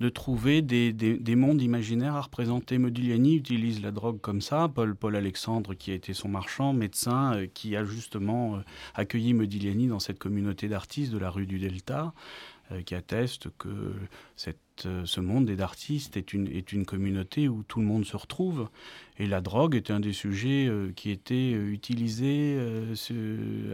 de 0.00 0.08
trouver 0.08 0.62
des, 0.62 1.36
mondes 1.36 1.62
imaginaires 1.62 2.16
à 2.16 2.22
représenter. 2.22 2.78
Modigliani 2.78 3.36
utilise 3.36 3.82
la 3.82 3.90
drogue 3.90 4.20
comme 4.20 4.40
ça. 4.40 4.68
Paul, 4.68 4.94
Paul 4.94 5.16
Alexandre, 5.16 5.74
qui 5.74 5.90
a 5.90 5.94
été 5.94 6.14
son 6.14 6.28
marchand, 6.28 6.72
médecin, 6.72 7.34
euh, 7.34 7.46
qui 7.52 7.76
a 7.76 7.84
justement 7.84 8.56
euh, 8.56 8.60
accueilli 8.94 9.34
Modigliani 9.34 9.88
dans 9.88 10.00
cette 10.00 10.18
communauté 10.18 10.68
d'artistes 10.68 11.12
de 11.12 11.18
la 11.18 11.30
rue 11.30 11.46
du 11.46 11.58
Delta, 11.58 12.12
euh, 12.72 12.82
qui 12.82 12.94
atteste 12.94 13.48
que 13.58 13.92
cette 14.36 14.60
euh, 14.86 15.02
ce 15.04 15.20
monde 15.20 15.46
des 15.46 15.60
artistes 15.60 16.16
est 16.16 16.32
une, 16.32 16.48
est 16.48 16.72
une 16.72 16.84
communauté 16.84 17.48
où 17.48 17.62
tout 17.62 17.80
le 17.80 17.86
monde 17.86 18.04
se 18.04 18.16
retrouve. 18.16 18.68
Et 19.18 19.26
la 19.26 19.40
drogue 19.40 19.74
était 19.74 19.92
un 19.92 20.00
des 20.00 20.12
sujets 20.12 20.66
euh, 20.68 20.92
qui 20.94 21.10
était 21.10 21.52
euh, 21.54 21.70
utilisé, 21.70 22.58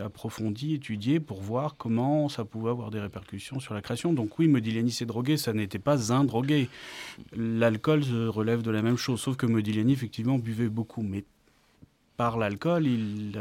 approfondi, 0.04 0.75
étudié 0.75 1.20
pour 1.20 1.40
voir 1.42 1.76
comment 1.76 2.28
ça 2.28 2.44
pouvait 2.44 2.70
avoir 2.70 2.90
des 2.90 3.00
répercussions 3.00 3.61
sur 3.61 3.75
la 3.75 3.82
création. 3.82 4.12
Donc 4.12 4.38
oui, 4.38 4.49
Modigliani 4.49 4.90
s'est 4.90 5.06
drogué, 5.06 5.37
ça 5.37 5.52
n'était 5.52 5.78
pas 5.78 6.12
un 6.12 6.25
drogué. 6.25 6.68
L'alcool 7.37 8.02
relève 8.28 8.62
de 8.62 8.70
la 8.70 8.82
même 8.82 8.96
chose, 8.96 9.20
sauf 9.20 9.37
que 9.37 9.46
Modigliani 9.46 9.92
effectivement 9.92 10.38
buvait 10.38 10.68
beaucoup. 10.68 11.02
Mais 11.02 11.25
par 12.16 12.38
l'alcool, 12.38 12.87
il... 12.87 13.38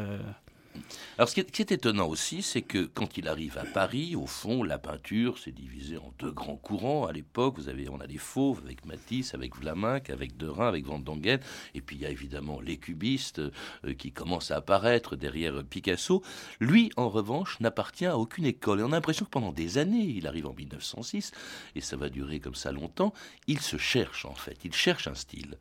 Alors, 1.18 1.30
ce 1.30 1.36
qui, 1.40 1.62
est, 1.62 1.72
étonnant 1.72 2.08
aussi, 2.08 2.42
c'est 2.42 2.62
que 2.62 2.86
quand 2.86 3.18
il 3.18 3.28
arrive 3.28 3.58
à 3.58 3.66
Paris, 3.66 4.16
au 4.16 4.26
fond, 4.26 4.64
la 4.64 4.78
peinture 4.78 5.38
s'est 5.38 5.52
divisée 5.52 5.98
en 5.98 6.12
deux 6.20 6.32
grands 6.32 6.56
courants. 6.56 7.06
À 7.06 7.12
l'époque, 7.12 7.58
vous 7.58 7.70
avez, 7.70 7.88
on 7.90 8.00
a 8.00 8.08
les 8.08 8.18
fauves 8.18 8.62
avec 8.64 8.86
Matisse, 8.86 9.34
avec 9.34 9.56
Vlaminck, 9.56 10.10
avec 10.10 10.38
Derain, 10.38 10.68
avec 10.68 10.86
Van 10.86 11.00
Dongen, 11.00 11.40
et 11.76 11.82
puis 11.82 11.96
il 11.96 12.02
y 12.02 12.06
a 12.06 12.10
évidemment 12.10 12.60
les 12.62 12.78
cubistes 12.78 13.40
euh, 13.40 13.94
qui 13.98 14.12
commencent 14.12 14.52
à 14.52 14.58
apparaître 14.58 15.16
derrière 15.16 15.64
Picasso. 15.64 16.24
Lui, 16.60 16.92
en 16.98 17.10
revanche, 17.10 17.60
n'appartient 17.60 18.06
à 18.06 18.18
aucune 18.18 18.46
école. 18.46 18.80
Et 18.80 18.84
on 18.84 18.88
a 18.88 18.96
l'impression 18.96 19.26
que 19.26 19.32
pendant 19.32 19.52
des 19.52 19.78
années, 19.78 20.06
il 20.18 20.28
arrive 20.28 20.48
en 20.48 20.54
1906, 20.54 21.32
et 21.76 21.82
ça 21.82 21.96
va 21.96 22.10
durer 22.10 22.40
comme 22.40 22.56
ça 22.56 22.72
longtemps, 22.72 23.14
il 23.48 23.60
se 23.60 23.78
cherche 23.78 24.26
en 24.26 24.36
fait, 24.36 24.58
il 24.64 24.74
cherche 24.74 25.08
un 25.08 25.16
style. 25.16 25.58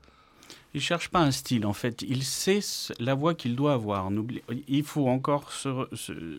Il 0.74 0.80
cherche 0.80 1.10
pas 1.10 1.20
un 1.20 1.30
style, 1.30 1.66
en 1.66 1.74
fait. 1.74 2.02
Il 2.02 2.22
sait 2.22 2.60
la 2.98 3.14
voix 3.14 3.34
qu'il 3.34 3.56
doit 3.56 3.74
avoir. 3.74 4.10
Il 4.68 4.84
faut 4.84 5.06
encore 5.06 5.52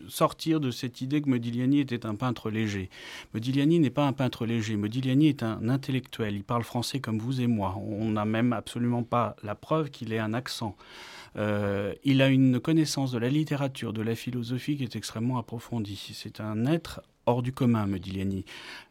sortir 0.08 0.58
de 0.58 0.72
cette 0.72 1.00
idée 1.00 1.22
que 1.22 1.28
Modigliani 1.28 1.78
était 1.80 2.04
un 2.04 2.16
peintre 2.16 2.50
léger. 2.50 2.90
Modigliani 3.32 3.78
n'est 3.78 3.90
pas 3.90 4.06
un 4.06 4.12
peintre 4.12 4.44
léger. 4.44 4.76
Modigliani 4.76 5.28
est 5.28 5.44
un 5.44 5.68
intellectuel. 5.68 6.34
Il 6.34 6.42
parle 6.42 6.64
français 6.64 6.98
comme 6.98 7.18
vous 7.18 7.40
et 7.40 7.46
moi. 7.46 7.76
On 7.78 8.10
n'a 8.10 8.24
même 8.24 8.52
absolument 8.52 9.04
pas 9.04 9.36
la 9.44 9.54
preuve 9.54 9.90
qu'il 9.90 10.12
ait 10.12 10.18
un 10.18 10.34
accent. 10.34 10.76
Euh, 11.36 11.94
il 12.04 12.22
a 12.22 12.28
une 12.28 12.60
connaissance 12.60 13.12
de 13.12 13.18
la 13.18 13.28
littérature, 13.28 13.92
de 13.92 14.02
la 14.02 14.14
philosophie 14.14 14.76
qui 14.76 14.84
est 14.84 14.96
extrêmement 14.96 15.38
approfondie. 15.38 16.12
C'est 16.14 16.40
un 16.40 16.66
être 16.66 17.00
hors 17.26 17.42
du 17.42 17.52
commun, 17.52 17.86
Modigliani. 17.86 18.44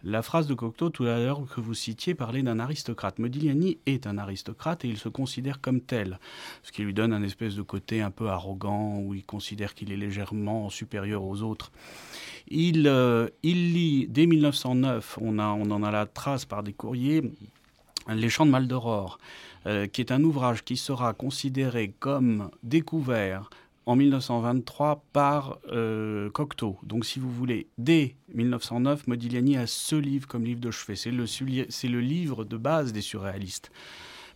La 0.03 0.21
phrase 0.21 0.47
de 0.47 0.53
Cocteau 0.53 0.89
tout 0.89 1.05
à 1.05 1.19
l'heure 1.19 1.45
que 1.45 1.62
vous 1.62 1.73
citiez 1.73 2.15
parlait 2.15 2.41
d'un 2.41 2.59
aristocrate. 2.59 3.19
Modigliani 3.19 3.77
est 3.85 4.07
un 4.07 4.17
aristocrate 4.17 4.85
et 4.85 4.88
il 4.88 4.97
se 4.97 5.09
considère 5.09 5.62
comme 5.62 5.81
tel, 5.81 6.19
ce 6.63 6.71
qui 6.71 6.83
lui 6.83 6.93
donne 6.93 7.13
un 7.13 7.23
espèce 7.23 7.55
de 7.55 7.62
côté 7.62 8.01
un 8.01 8.12
peu 8.12 8.29
arrogant 8.29 8.97
où 9.00 9.13
il 9.13 9.23
considère 9.23 9.75
qu'il 9.75 9.91
est 9.91 9.97
légèrement 9.97 10.69
supérieur 10.69 11.23
aux 11.23 11.41
autres. 11.41 11.71
Il, 12.47 12.88
euh, 12.88 13.29
lit 13.43 14.07
dès 14.09 14.25
1909, 14.25 15.19
on, 15.21 15.39
a, 15.39 15.47
on 15.47 15.69
en 15.71 15.83
a 15.83 15.91
la 15.91 16.05
trace 16.05 16.45
par 16.45 16.63
des 16.63 16.73
courriers, 16.73 17.21
Les 18.10 18.29
Chants 18.29 18.45
de 18.45 18.51
Maldoror, 18.51 19.17
euh, 19.65 19.88
qui 19.88 20.01
est 20.01 20.12
un 20.12 20.24
ouvrage 20.24 20.63
qui 20.63 20.77
sera 20.77 21.13
considéré 21.13 21.93
comme 22.00 22.50
découvert 22.63 23.50
en 23.86 23.95
1923 23.95 25.03
par 25.13 25.57
euh, 25.72 26.29
Cocteau. 26.29 26.77
Donc, 26.83 27.05
si 27.05 27.19
vous 27.19 27.31
voulez, 27.31 27.67
dès 27.77 28.15
1909, 28.33 29.07
Modigliani 29.07 29.57
a 29.57 29.67
ce 29.67 29.95
livre 29.95 30.27
comme 30.27 30.43
livre 30.43 30.62
de 30.62 30.72
chevet. 30.72 30.95
C'est 30.95 31.12
le, 31.12 32.00
livre 32.00 32.45
de 32.45 32.57
base 32.57 32.93
des 32.93 33.01
surréalistes. 33.01 33.72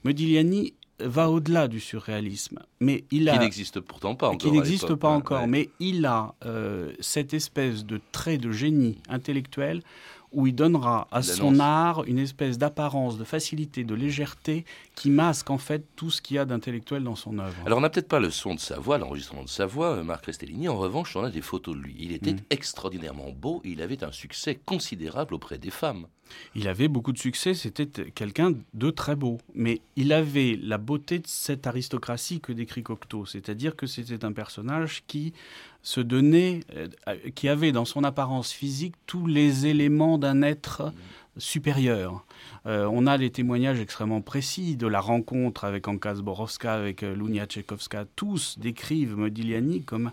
Modigliani 0.03 0.73
va 0.99 1.29
au-delà 1.29 1.67
du 1.67 1.79
surréalisme, 1.79 2.59
mais 2.79 3.03
il 3.11 3.29
a 3.29 3.33
qui 3.33 3.39
n'existe 3.39 3.79
pourtant 3.79 4.15
pas 4.15 4.29
encore. 4.29 4.37
Qui 4.37 4.51
n'existe 4.51 4.95
pas 4.95 5.09
encore, 5.09 5.47
mais 5.47 5.69
il 5.79 6.05
a 6.05 6.33
euh, 6.45 6.91
cette 6.99 7.33
espèce 7.33 7.85
de 7.85 8.01
trait 8.11 8.37
de 8.37 8.51
génie 8.51 8.97
intellectuel 9.07 9.83
où 10.31 10.47
il 10.47 10.53
donnera 10.53 11.07
à 11.11 11.21
son 11.21 11.59
art 11.59 12.03
une 12.05 12.19
espèce 12.19 12.57
d'apparence, 12.57 13.17
de 13.17 13.23
facilité, 13.23 13.83
de 13.83 13.95
légèreté 13.95 14.65
qui 14.95 15.09
masque 15.09 15.49
en 15.49 15.57
fait 15.57 15.85
tout 15.95 16.09
ce 16.09 16.21
qu'il 16.21 16.35
y 16.35 16.39
a 16.39 16.45
d'intellectuel 16.45 17.03
dans 17.03 17.15
son 17.15 17.39
œuvre. 17.39 17.55
Alors 17.65 17.77
on 17.77 17.81
n'a 17.81 17.89
peut-être 17.89 18.07
pas 18.07 18.19
le 18.19 18.29
son 18.29 18.55
de 18.55 18.59
sa 18.59 18.79
voix, 18.79 18.97
l'enregistrement 18.97 19.43
de 19.43 19.49
sa 19.49 19.65
voix, 19.65 19.97
euh, 19.97 20.03
Marc 20.03 20.25
Restellini. 20.25 20.67
En 20.67 20.77
revanche, 20.77 21.15
on 21.15 21.23
a 21.23 21.29
des 21.29 21.41
photos 21.41 21.75
de 21.75 21.81
lui. 21.81 21.95
Il 21.99 22.11
était 22.11 22.33
mm. 22.33 22.41
extraordinairement 22.49 23.31
beau 23.31 23.61
et 23.63 23.69
il 23.69 23.81
avait 23.81 24.03
un 24.03 24.11
succès 24.11 24.55
considérable 24.55 25.33
auprès 25.33 25.57
des 25.57 25.71
femmes. 25.71 26.07
Il 26.55 26.67
avait 26.67 26.87
beaucoup 26.87 27.11
de 27.11 27.17
succès, 27.17 27.53
c'était 27.53 27.87
quelqu'un 28.11 28.53
de 28.73 28.89
très 28.89 29.15
beau. 29.15 29.39
Mais 29.53 29.81
il 29.95 30.13
avait 30.13 30.59
la 30.61 30.77
beauté 30.77 31.19
de 31.19 31.27
cette 31.27 31.67
aristocratie 31.67 32.39
que 32.39 32.51
décrit 32.51 32.83
Cocteau, 32.83 33.25
c'est-à-dire 33.25 33.75
que 33.75 33.87
c'était 33.87 34.25
un 34.25 34.31
personnage 34.31 35.03
qui 35.07 35.33
se 35.81 36.01
donnait, 36.01 36.61
euh, 36.75 36.87
qui 37.35 37.47
avait 37.47 37.71
dans 37.71 37.85
son 37.85 38.03
apparence 38.03 38.51
physique 38.51 38.95
tous 39.05 39.25
les 39.27 39.67
éléments 39.67 40.17
d'un 40.17 40.41
être 40.41 40.91
supérieur. 41.37 42.25
Euh, 42.65 42.89
on 42.91 43.07
a 43.07 43.17
les 43.17 43.29
témoignages 43.29 43.79
extrêmement 43.79 44.21
précis 44.21 44.75
de 44.75 44.87
la 44.87 44.99
rencontre 44.99 45.63
avec 45.63 45.87
Anka 45.87 46.15
Zborowska, 46.15 46.73
avec 46.73 47.03
euh, 47.03 47.15
Lunia 47.15 47.45
Tchaikovska. 47.45 48.05
Tous 48.15 48.57
décrivent 48.59 49.15
Modigliani 49.15 49.83
comme 49.83 50.11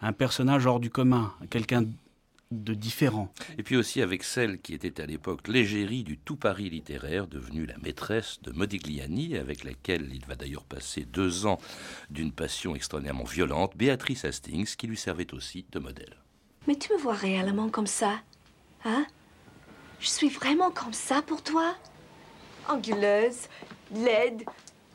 un 0.00 0.12
personnage 0.12 0.66
hors 0.66 0.80
du 0.80 0.90
commun, 0.90 1.32
quelqu'un 1.50 1.84
de 2.52 2.74
différents. 2.74 3.32
Et 3.58 3.62
puis 3.62 3.76
aussi 3.76 4.02
avec 4.02 4.22
celle 4.22 4.60
qui 4.60 4.74
était 4.74 5.00
à 5.00 5.06
l'époque 5.06 5.48
l'égérie 5.48 6.04
du 6.04 6.18
tout 6.18 6.36
Paris 6.36 6.70
littéraire, 6.70 7.26
devenue 7.26 7.66
la 7.66 7.78
maîtresse 7.78 8.40
de 8.42 8.52
Modigliani, 8.52 9.36
avec 9.36 9.64
laquelle 9.64 10.10
il 10.12 10.24
va 10.26 10.34
d'ailleurs 10.34 10.64
passer 10.64 11.04
deux 11.04 11.46
ans 11.46 11.58
d'une 12.10 12.32
passion 12.32 12.74
extraordinairement 12.74 13.24
violente, 13.24 13.76
Béatrice 13.76 14.24
Hastings, 14.24 14.76
qui 14.76 14.86
lui 14.86 14.96
servait 14.96 15.32
aussi 15.34 15.66
de 15.72 15.78
modèle. 15.78 16.16
Mais 16.66 16.76
tu 16.76 16.92
me 16.92 16.98
vois 16.98 17.14
réellement 17.14 17.68
comme 17.68 17.86
ça 17.86 18.20
Hein? 18.84 19.06
Je 20.00 20.08
suis 20.08 20.28
vraiment 20.28 20.70
comme 20.70 20.92
ça 20.92 21.22
pour 21.22 21.42
toi? 21.42 21.74
Anguleuse, 22.68 23.48
laide 23.94 24.44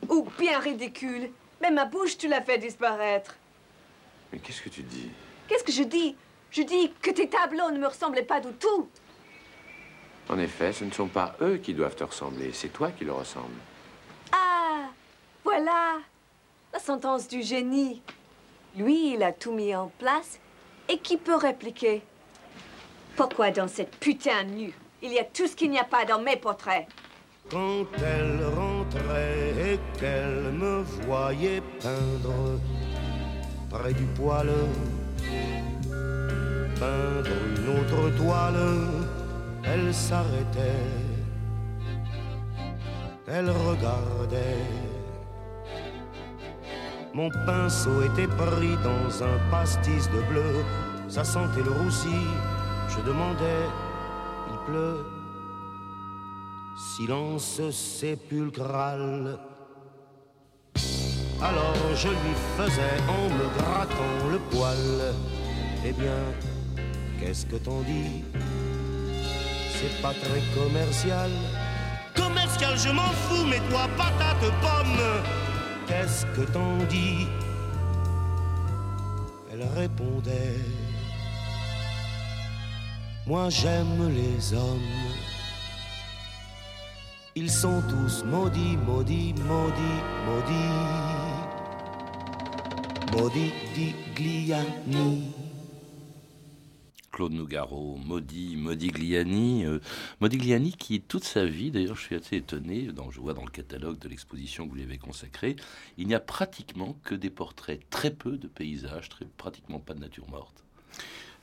ou 0.08 0.26
bien 0.38 0.58
ridicule 0.58 1.30
Mais 1.60 1.70
ma 1.70 1.86
bouche, 1.86 2.18
tu 2.18 2.28
l'as 2.28 2.42
fait 2.42 2.58
disparaître. 2.58 3.36
Mais 4.32 4.38
qu'est-ce 4.38 4.62
que 4.62 4.68
tu 4.68 4.82
dis? 4.82 5.10
Qu'est-ce 5.48 5.64
que 5.64 5.72
je 5.72 5.82
dis? 5.82 6.14
Je 6.50 6.62
dis 6.62 6.92
que 7.02 7.10
tes 7.10 7.28
tableaux 7.28 7.70
ne 7.70 7.78
me 7.78 7.86
ressemblaient 7.86 8.22
pas 8.22 8.40
du 8.40 8.52
tout. 8.54 8.88
En 10.28 10.38
effet, 10.38 10.72
ce 10.72 10.84
ne 10.84 10.90
sont 10.90 11.08
pas 11.08 11.36
eux 11.40 11.56
qui 11.56 11.74
doivent 11.74 11.96
te 11.96 12.04
ressembler, 12.04 12.52
c'est 12.52 12.68
toi 12.68 12.90
qui 12.90 13.04
leur 13.04 13.18
ressembles. 13.18 13.58
Ah, 14.32 14.88
voilà 15.42 15.98
la 16.72 16.78
sentence 16.78 17.28
du 17.28 17.42
génie. 17.42 18.02
Lui, 18.76 19.14
il 19.14 19.22
a 19.22 19.32
tout 19.32 19.52
mis 19.52 19.74
en 19.74 19.90
place. 19.98 20.38
Et 20.88 20.98
qui 20.98 21.16
peut 21.16 21.36
répliquer? 21.36 22.02
Pourquoi 23.16 23.50
dans 23.50 23.68
cette 23.68 23.96
putain 23.96 24.44
nue, 24.44 24.72
il 25.02 25.12
y 25.12 25.18
a 25.18 25.24
tout 25.24 25.46
ce 25.46 25.54
qu'il 25.54 25.70
n'y 25.70 25.78
a 25.78 25.84
pas 25.84 26.04
dans 26.04 26.20
mes 26.20 26.36
portraits 26.36 26.86
Quand 27.50 27.86
elle 27.98 28.40
rentrait 28.54 29.52
et 29.72 29.98
qu'elle 29.98 30.52
me 30.52 30.82
voyait 31.06 31.62
peindre 31.80 32.58
près 33.70 33.92
du 33.92 34.04
poêle 34.04 34.50
peindre 36.78 37.30
une 37.56 37.68
autre 37.78 38.16
toile, 38.16 38.78
elle 39.64 39.92
s'arrêtait, 39.92 40.86
elle 43.26 43.50
regardait. 43.50 44.64
Mon 47.14 47.30
pinceau 47.46 48.02
était 48.02 48.28
pris 48.28 48.76
dans 48.84 49.22
un 49.24 49.50
pastis 49.50 50.08
de 50.10 50.20
bleu, 50.30 50.64
ça 51.08 51.24
sentait 51.24 51.62
le 51.62 51.72
roussi, 51.72 52.20
je 52.88 53.00
demandais, 53.00 53.64
il 54.50 54.72
pleut. 54.72 55.04
Silence 56.96 57.60
sépulcral. 57.70 59.38
Alors 61.40 61.74
je 61.94 62.08
lui 62.08 62.34
faisais 62.56 62.96
en 63.08 63.28
me 63.38 63.46
grattant 63.58 64.28
le 64.30 64.38
poil, 64.50 65.14
eh 65.84 65.92
bien, 65.92 66.20
Qu'est-ce 67.18 67.46
que 67.46 67.56
t'en 67.56 67.80
dis? 67.82 68.24
C'est 69.74 70.02
pas 70.02 70.14
très 70.14 70.42
commercial. 70.54 71.30
Commercial, 72.14 72.78
je 72.78 72.90
m'en 72.90 73.12
fous, 73.24 73.44
mais 73.44 73.60
toi, 73.70 73.88
patate 73.96 74.50
pomme, 74.60 75.00
qu'est-ce 75.86 76.26
que 76.26 76.42
t'en 76.52 76.78
dis? 76.88 77.26
Elle 79.52 79.64
répondait. 79.76 80.60
Moi 83.26 83.50
j'aime 83.50 84.10
les 84.14 84.54
hommes. 84.54 84.78
Ils 87.34 87.50
sont 87.50 87.82
tous 87.88 88.24
maudits, 88.24 88.78
maudits, 88.86 89.34
maudits, 89.46 90.02
maudits. 90.26 90.98
Maudits 93.12 93.52
Digliani. 93.74 95.47
Claude 97.12 97.32
Nougaro, 97.32 97.96
Maudit, 97.96 98.56
Modigliani. 98.56 99.64
Euh, 99.64 99.80
Modigliani 100.20 100.72
qui, 100.72 101.00
toute 101.00 101.24
sa 101.24 101.44
vie, 101.44 101.70
d'ailleurs 101.70 101.96
je 101.96 102.02
suis 102.02 102.14
assez 102.14 102.36
étonné, 102.36 102.88
dans, 102.92 103.10
je 103.10 103.20
vois 103.20 103.34
dans 103.34 103.44
le 103.44 103.50
catalogue 103.50 103.98
de 103.98 104.08
l'exposition 104.08 104.64
que 104.64 104.70
vous 104.70 104.76
lui 104.76 104.82
avez 104.84 104.98
consacrée, 104.98 105.56
il 105.96 106.06
n'y 106.06 106.14
a 106.14 106.20
pratiquement 106.20 106.96
que 107.04 107.14
des 107.14 107.30
portraits, 107.30 107.80
très 107.90 108.10
peu 108.10 108.36
de 108.36 108.46
paysages, 108.46 109.08
très, 109.08 109.24
pratiquement 109.24 109.78
pas 109.78 109.94
de 109.94 110.00
nature 110.00 110.28
morte. 110.30 110.64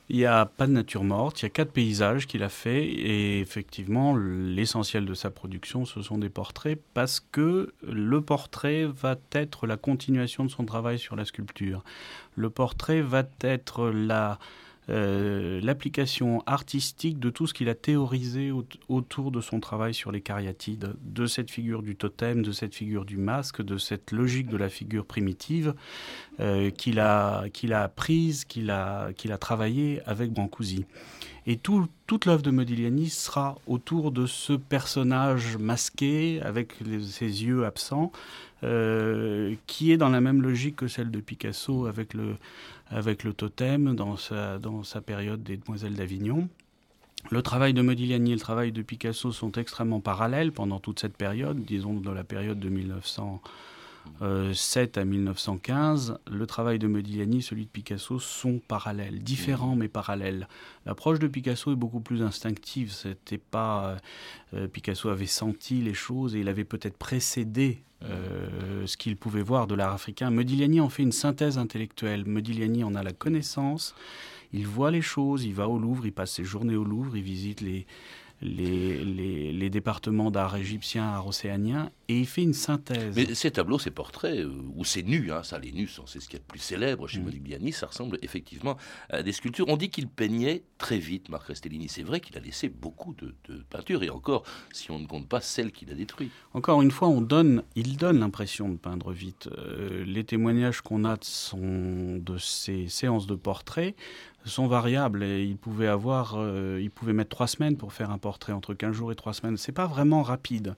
Il 0.08 0.18
n'y 0.18 0.24
a 0.24 0.46
pas 0.46 0.68
de 0.68 0.72
nature 0.72 1.02
morte, 1.02 1.42
il 1.42 1.46
y 1.46 1.46
a 1.46 1.50
quatre 1.50 1.72
paysages 1.72 2.28
qu'il 2.28 2.44
a 2.44 2.48
fait 2.48 2.84
et 2.84 3.40
effectivement 3.40 4.16
l'essentiel 4.16 5.04
de 5.04 5.14
sa 5.14 5.30
production 5.30 5.84
ce 5.84 6.00
sont 6.00 6.18
des 6.18 6.28
portraits 6.28 6.80
parce 6.94 7.18
que 7.18 7.74
le 7.82 8.20
portrait 8.20 8.84
va 8.84 9.16
être 9.32 9.66
la 9.66 9.76
continuation 9.76 10.44
de 10.44 10.50
son 10.50 10.64
travail 10.64 11.00
sur 11.00 11.16
la 11.16 11.24
sculpture. 11.24 11.82
Le 12.36 12.50
portrait 12.50 13.00
va 13.00 13.24
être 13.40 13.88
la, 13.88 14.38
euh, 14.88 15.60
l'application 15.62 16.42
artistique 16.46 17.18
de 17.18 17.30
tout 17.30 17.46
ce 17.46 17.54
qu'il 17.54 17.68
a 17.68 17.74
théorisé 17.74 18.52
autour 18.88 19.30
de 19.32 19.40
son 19.40 19.58
travail 19.58 19.94
sur 19.94 20.12
les 20.12 20.20
cariatides, 20.20 20.94
de 21.02 21.26
cette 21.26 21.50
figure 21.50 21.82
du 21.82 21.96
totem, 21.96 22.42
de 22.42 22.52
cette 22.52 22.74
figure 22.74 23.04
du 23.04 23.16
masque, 23.16 23.62
de 23.62 23.78
cette 23.78 24.12
logique 24.12 24.48
de 24.48 24.56
la 24.56 24.68
figure 24.68 25.04
primitive 25.04 25.74
euh, 26.40 26.70
qu'il 26.70 27.00
a, 27.00 27.48
qu'il 27.48 27.72
a 27.72 27.82
apprise, 27.82 28.44
qu'il 28.44 28.70
a, 28.70 29.12
qu'il 29.14 29.36
travaillé 29.38 30.00
avec 30.06 30.32
Brancusi. 30.32 30.84
Et 31.48 31.56
toute 31.56 32.24
l'œuvre 32.24 32.42
de 32.42 32.50
Modigliani 32.50 33.08
sera 33.08 33.56
autour 33.68 34.10
de 34.10 34.26
ce 34.26 34.52
personnage 34.52 35.56
masqué, 35.58 36.40
avec 36.42 36.72
ses 37.02 37.44
yeux 37.44 37.64
absents, 37.64 38.10
euh, 38.64 39.54
qui 39.68 39.92
est 39.92 39.96
dans 39.96 40.08
la 40.08 40.20
même 40.20 40.42
logique 40.42 40.76
que 40.76 40.88
celle 40.88 41.10
de 41.10 41.20
Picasso 41.20 41.86
avec 41.86 42.14
le, 42.14 42.34
avec 42.90 43.24
le 43.24 43.32
totem 43.32 43.94
dans 43.94 44.16
sa, 44.16 44.58
dans 44.58 44.82
période 45.04 45.42
des 45.42 45.56
Demoiselles 45.56 45.94
d'Avignon. 45.94 46.48
Le 47.30 47.42
travail 47.42 47.74
de 47.74 47.82
Modigliani 47.82 48.30
et 48.30 48.34
le 48.34 48.40
travail 48.40 48.70
de 48.70 48.82
Picasso 48.82 49.32
sont 49.32 49.52
extrêmement 49.52 50.00
parallèles 50.00 50.52
pendant 50.52 50.78
toute 50.78 51.00
cette 51.00 51.16
période, 51.16 51.64
disons 51.64 51.94
de 51.94 52.10
la 52.10 52.22
période 52.22 52.60
de 52.60 52.68
1907 54.20 54.98
à 54.98 55.04
1915. 55.04 56.18
Le 56.30 56.46
travail 56.46 56.78
de 56.78 56.86
Modigliani, 56.86 57.42
celui 57.42 57.64
de 57.64 57.70
Picasso 57.70 58.18
sont 58.18 58.60
parallèles, 58.66 59.22
différents 59.22 59.76
mais 59.76 59.88
parallèles. 59.88 60.48
L'approche 60.84 61.18
de 61.18 61.26
Picasso 61.26 61.72
est 61.72 61.76
beaucoup 61.76 62.00
plus 62.00 62.22
instinctive. 62.22 62.92
C'était 62.92 63.38
pas 63.38 63.96
euh, 64.54 64.68
Picasso 64.68 65.08
avait 65.08 65.26
senti 65.26 65.82
les 65.82 65.94
choses 65.94 66.34
et 66.34 66.40
il 66.40 66.48
avait 66.48 66.64
peut-être 66.64 66.96
précédé 66.96 67.82
euh, 68.04 68.86
ce 68.86 68.96
qu'il 68.96 69.16
pouvait 69.16 69.42
voir 69.42 69.66
de 69.66 69.74
l'art 69.74 69.92
africain. 69.92 70.30
Modigliani 70.30 70.80
en 70.80 70.88
fait 70.88 71.02
une 71.02 71.12
synthèse 71.12 71.58
intellectuelle. 71.58 72.26
Modigliani 72.26 72.84
en 72.84 72.94
a 72.94 73.02
la 73.02 73.12
connaissance, 73.12 73.94
il 74.52 74.66
voit 74.66 74.90
les 74.90 75.02
choses, 75.02 75.44
il 75.44 75.54
va 75.54 75.68
au 75.68 75.78
Louvre, 75.78 76.06
il 76.06 76.12
passe 76.12 76.32
ses 76.32 76.44
journées 76.44 76.76
au 76.76 76.84
Louvre, 76.84 77.16
il 77.16 77.22
visite 77.22 77.62
les, 77.62 77.86
les, 78.42 79.52
les, 79.52 79.70
départements 79.70 80.30
d'art 80.30 80.56
égyptien, 80.56 81.04
art 81.04 81.26
océanien, 81.26 81.90
et 82.08 82.18
il 82.18 82.26
fait 82.26 82.42
une 82.42 82.54
synthèse. 82.54 83.14
Mais 83.16 83.34
ces 83.34 83.50
tableaux, 83.50 83.78
ces 83.78 83.90
portraits, 83.90 84.38
euh, 84.38 84.52
ou 84.74 84.84
ces 84.84 85.02
nus, 85.02 85.32
hein, 85.32 85.42
ça, 85.42 85.58
les 85.58 85.72
nus, 85.72 85.90
c'est 86.06 86.20
ce 86.20 86.28
qui 86.28 86.36
est 86.36 86.38
le 86.38 86.44
plus 86.44 86.60
célèbre 86.60 87.08
chez 87.08 87.18
mm. 87.18 87.24
Modigliani, 87.24 87.72
ça 87.72 87.86
ressemble 87.86 88.18
effectivement 88.22 88.76
à 89.10 89.22
des 89.22 89.32
sculptures. 89.32 89.66
On 89.68 89.76
dit 89.76 89.90
qu'il 89.90 90.08
peignait 90.08 90.62
très 90.78 90.98
vite, 90.98 91.28
Marc 91.28 91.48
Restellini. 91.48 91.88
C'est 91.88 92.02
vrai 92.02 92.20
qu'il 92.20 92.36
a 92.36 92.40
laissé 92.40 92.68
beaucoup 92.68 93.14
de, 93.14 93.34
de 93.48 93.62
peintures, 93.70 94.02
et 94.02 94.10
encore, 94.10 94.44
si 94.72 94.90
on 94.90 94.98
ne 94.98 95.06
compte 95.06 95.28
pas 95.28 95.40
celles 95.40 95.72
qu'il 95.72 95.90
a 95.90 95.94
détruites. 95.94 96.32
Encore 96.54 96.82
une 96.82 96.90
fois, 96.90 97.08
on 97.08 97.20
donne, 97.20 97.62
il 97.74 97.96
donne 97.96 98.20
l'impression 98.20 98.68
de 98.68 98.76
peindre 98.76 99.12
vite. 99.12 99.48
Euh, 99.58 100.04
les 100.04 100.24
témoignages 100.24 100.80
qu'on 100.80 101.04
a 101.04 101.16
de 101.16 102.38
ces 102.38 102.88
séances 102.88 103.26
de 103.26 103.34
portraits 103.34 103.96
sont 104.44 104.66
variables 104.66 105.22
et 105.22 105.44
il 105.44 105.56
pouvait 105.56 105.88
avoir, 105.88 106.34
euh, 106.36 106.78
il 106.80 106.90
pouvait 106.90 107.12
mettre 107.12 107.30
trois 107.30 107.46
semaines 107.46 107.76
pour 107.76 107.92
faire 107.92 108.10
un 108.10 108.18
portrait 108.18 108.52
entre 108.52 108.74
15 108.74 108.92
jours 108.92 109.12
et 109.12 109.16
trois 109.16 109.32
semaines. 109.32 109.56
C'est 109.56 109.72
pas 109.72 109.86
vraiment 109.86 110.22
rapide. 110.22 110.76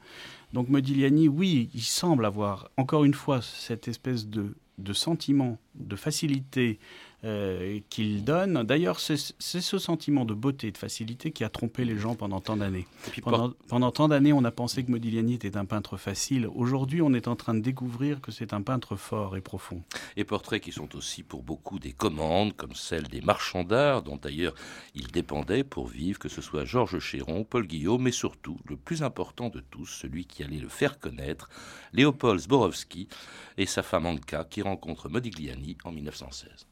Donc 0.53 0.69
Modigliani, 0.69 1.29
oui, 1.29 1.71
il 1.75 1.83
semble 1.83 2.25
avoir 2.25 2.71
encore 2.77 3.05
une 3.05 3.15
fois 3.15 3.43
cette 3.43 3.89
espèce 3.89 4.27
de, 4.27 4.57
de 4.79 4.93
sentiment 4.93 5.59
de 5.75 5.97
facilité 5.97 6.79
euh, 7.25 7.81
qu'il 7.91 8.23
donne. 8.23 8.63
D'ailleurs, 8.63 9.01
c'est 9.01 9.17
ce 9.17 9.79
sentiment 9.79 10.25
de 10.25 10.35
beauté, 10.35 10.71
de 10.71 10.79
facilité 10.79 11.33
qui 11.33 11.43
a 11.43 11.49
trompé 11.49 11.85
les 11.85 11.99
gens 11.99 12.15
pendant 12.15 12.41
tant 12.41 12.57
d'années. 12.57 12.87
Pendant, 13.23 13.53
pendant, 13.67 13.91
tant 13.91 14.07
d'années, 14.07 14.33
on 14.33 14.45
a 14.45 14.53
pensé 14.53 14.85
que 14.85 14.91
Modigliani 14.93 15.35
était 15.35 15.57
un 15.57 15.65
peintre 15.65 15.97
facile. 15.97 16.47
Aujourd'hui, 16.55 17.03
on 17.03 17.13
est 17.15 17.27
en 17.27 17.35
train 17.35 17.55
de 17.55 17.61
découvrir 17.61 18.21
que 18.21 18.31
c'est 18.31 18.53
un 18.53 18.63
peintre 18.63 18.95
fort 18.95 19.37
et 19.37 19.41
profond. 19.41 19.83
Et 20.17 20.23
portraits 20.23 20.63
qui 20.63 20.71
sont 20.71 20.95
aussi 20.95 21.25
pour 21.25 21.43
beaucoup 21.43 21.81
des 21.81 21.93
commandes, 21.93 22.55
comme 22.55 22.75
celle 22.75 23.09
des 23.09 23.21
marchands 23.21 23.65
d'art, 23.65 24.03
dont 24.03 24.17
d'ailleurs 24.17 24.55
il 24.95 25.09
dépendait 25.09 25.65
pour 25.65 25.89
vivre, 25.89 26.21
que 26.21 26.29
ce 26.29 26.41
soit 26.41 26.65
Georges 26.65 27.01
Chéron, 27.01 27.43
Paul 27.43 27.67
Guillaume, 27.67 28.03
mais 28.03 28.13
surtout, 28.13 28.59
le 28.65 28.77
plus 28.77 29.03
important 29.03 29.49
de 29.49 29.59
tous, 29.59 29.87
celui 29.87 30.25
qui 30.25 30.45
allait 30.45 30.59
le 30.59 30.69
faire 30.69 31.01
connaître, 31.01 31.51
Léopold 31.93 32.39
Zborowski 32.39 33.09
et 33.57 33.67
sa 33.67 33.83
femme 33.83 34.07
Anka, 34.07 34.45
qui 34.45 34.63
rencontrent 34.63 35.09
Modigliani 35.09 35.77
en 35.83 35.91
1916. 35.91 36.69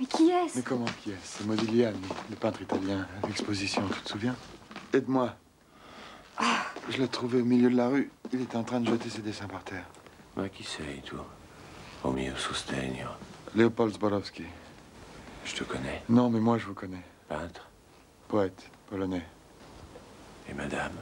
Mais 0.00 0.06
qui 0.06 0.30
est-ce 0.30 0.56
Mais 0.56 0.62
comment 0.62 0.86
qui 1.02 1.10
est-ce 1.10 1.38
C'est 1.38 1.46
Modigliani, 1.46 2.00
le 2.30 2.36
peintre 2.36 2.62
italien 2.62 3.06
à 3.22 3.26
l'exposition, 3.26 3.86
tu 3.86 4.00
te 4.00 4.08
souviens 4.08 4.34
Aide-moi. 4.94 5.34
Ah. 6.38 6.64
Je 6.88 6.96
l'ai 6.96 7.08
trouvé 7.08 7.42
au 7.42 7.44
milieu 7.44 7.68
de 7.68 7.76
la 7.76 7.88
rue. 7.88 8.10
Il 8.32 8.40
était 8.40 8.56
en 8.56 8.64
train 8.64 8.80
de 8.80 8.86
jeter 8.88 9.10
ses 9.10 9.20
dessins 9.20 9.46
par 9.46 9.62
terre. 9.62 9.84
Ma 10.36 10.48
qui 10.48 10.64
sei 10.64 11.02
tu? 11.04 11.16
Au 12.02 12.12
mio 12.12 12.34
sostegno. 12.34 13.10
Léopold 13.54 13.92
Zborowski. 13.94 14.44
Je 15.44 15.54
te 15.54 15.64
connais. 15.64 16.02
Non, 16.08 16.30
mais 16.30 16.40
moi 16.40 16.56
je 16.56 16.66
vous 16.66 16.74
connais. 16.74 17.04
Peintre? 17.28 17.68
Poète, 18.28 18.70
polonais. 18.88 19.26
Et 20.48 20.54
madame? 20.54 20.92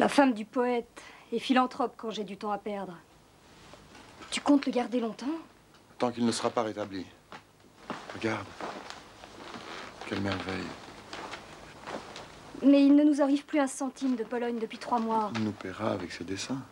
La 0.00 0.08
femme 0.08 0.32
du 0.34 0.44
poète 0.44 1.00
et 1.30 1.38
philanthrope 1.38 1.94
quand 1.96 2.10
j'ai 2.10 2.24
du 2.24 2.36
temps 2.36 2.50
à 2.50 2.58
perdre. 2.58 2.96
Tu 4.32 4.40
comptes 4.40 4.66
le 4.66 4.72
garder 4.72 4.98
longtemps 4.98 5.26
Tant 5.98 6.10
qu'il 6.10 6.26
ne 6.26 6.32
sera 6.32 6.50
pas 6.50 6.64
rétabli. 6.64 7.06
Regarde. 8.14 8.46
Quelle 10.08 10.20
merveille. 10.20 10.64
Mais 12.64 12.84
il 12.84 12.94
ne 12.94 13.04
nous 13.04 13.20
arrive 13.20 13.44
plus 13.44 13.58
un 13.58 13.66
centime 13.66 14.16
de 14.16 14.24
Pologne 14.24 14.58
depuis 14.58 14.78
trois 14.78 14.98
mois. 14.98 15.30
Il 15.36 15.44
nous 15.44 15.52
paiera 15.52 15.90
avec 15.90 16.12
ses 16.12 16.24
dessins. 16.24 16.62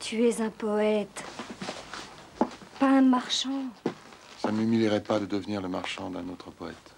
Tu 0.00 0.26
es 0.26 0.40
un 0.40 0.50
poète. 0.50 1.24
Pas 2.80 2.88
un 2.88 3.02
marchand. 3.02 3.64
Ça 4.38 4.50
ne 4.50 4.56
m'humilierait 4.56 5.02
pas 5.02 5.20
de 5.20 5.26
devenir 5.26 5.60
le 5.60 5.68
marchand 5.68 6.10
d'un 6.10 6.28
autre 6.28 6.50
poète. 6.50 6.91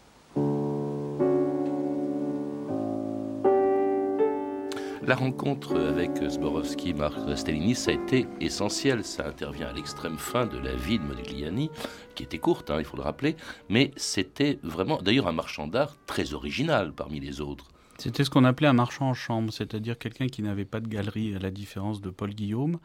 La 5.06 5.16
rencontre 5.16 5.78
avec 5.78 6.12
Zborowski, 6.30 6.94
Marc 6.94 7.36
Stellini, 7.36 7.74
ça 7.74 7.90
a 7.90 7.94
été 7.94 8.26
essentiel. 8.40 9.04
Ça 9.04 9.26
intervient 9.26 9.68
à 9.68 9.72
l'extrême 9.74 10.16
fin 10.16 10.46
de 10.46 10.56
la 10.56 10.74
vie 10.74 10.98
de 10.98 11.04
Modigliani, 11.04 11.70
qui 12.14 12.22
était 12.22 12.38
courte, 12.38 12.70
hein, 12.70 12.76
il 12.78 12.86
faut 12.86 12.96
le 12.96 13.02
rappeler, 13.02 13.36
mais 13.68 13.90
c'était 13.96 14.58
vraiment, 14.62 15.02
d'ailleurs, 15.02 15.28
un 15.28 15.32
marchand 15.32 15.66
d'art 15.66 15.96
très 16.06 16.32
original 16.32 16.94
parmi 16.94 17.20
les 17.20 17.42
autres. 17.42 17.73
C'était 17.98 18.24
ce 18.24 18.30
qu'on 18.30 18.44
appelait 18.44 18.66
un 18.66 18.72
marchand 18.74 19.08
en 19.08 19.14
chambre, 19.14 19.52
c'est-à-dire 19.52 19.98
quelqu'un 19.98 20.26
qui 20.26 20.42
n'avait 20.42 20.64
pas 20.64 20.80
de 20.80 20.88
galerie, 20.88 21.34
à 21.34 21.38
la 21.38 21.50
différence 21.50 22.00
de 22.00 22.10
Paul 22.10 22.30
Guillaume, 22.30 22.78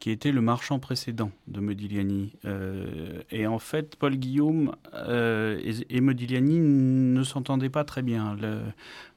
qui 0.00 0.10
était 0.10 0.32
le 0.32 0.40
marchand 0.40 0.80
précédent 0.80 1.30
de 1.46 1.60
Modigliani. 1.60 2.32
Euh, 2.44 3.22
et 3.30 3.46
en 3.46 3.60
fait, 3.60 3.94
Paul 3.96 4.16
Guillaume 4.16 4.74
euh, 4.94 5.60
et, 5.88 6.00
Modigliani 6.00 6.58
ne 6.58 7.22
s'entendaient 7.22 7.70
pas 7.70 7.84
très 7.84 8.02
bien. 8.02 8.36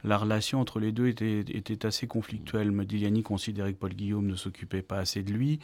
la 0.03 0.17
relation 0.17 0.61
entre 0.61 0.79
les 0.79 0.91
deux 0.91 1.07
était, 1.07 1.85
assez 1.85 2.05
conflictuelle. 2.05 2.71
Modigliani 2.71 3.23
considérait 3.23 3.73
que 3.73 3.79
Paul 3.79 3.93
Guillaume 3.93 4.27
ne 4.27 4.35
s'occupait 4.35 4.83
pas 4.83 4.99
assez 4.99 5.23
de 5.23 5.33
lui, 5.33 5.59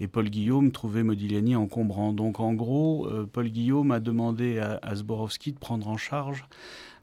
et 0.00 0.06
Paul 0.06 0.28
Guillaume 0.28 0.70
trouvait 0.70 1.02
Modigliani 1.02 1.56
encombrant. 1.56 2.12
Donc 2.12 2.40
en 2.40 2.52
gros, 2.52 3.06
euh, 3.06 3.26
Paul 3.30 3.48
Guillaume 3.48 3.90
a 3.90 4.00
demandé 4.00 4.58
à, 4.58 4.78
à 4.82 4.94
Zborowski 4.94 5.52
de 5.52 5.58
prendre 5.58 5.88
en 5.88 5.96
charge 5.96 6.44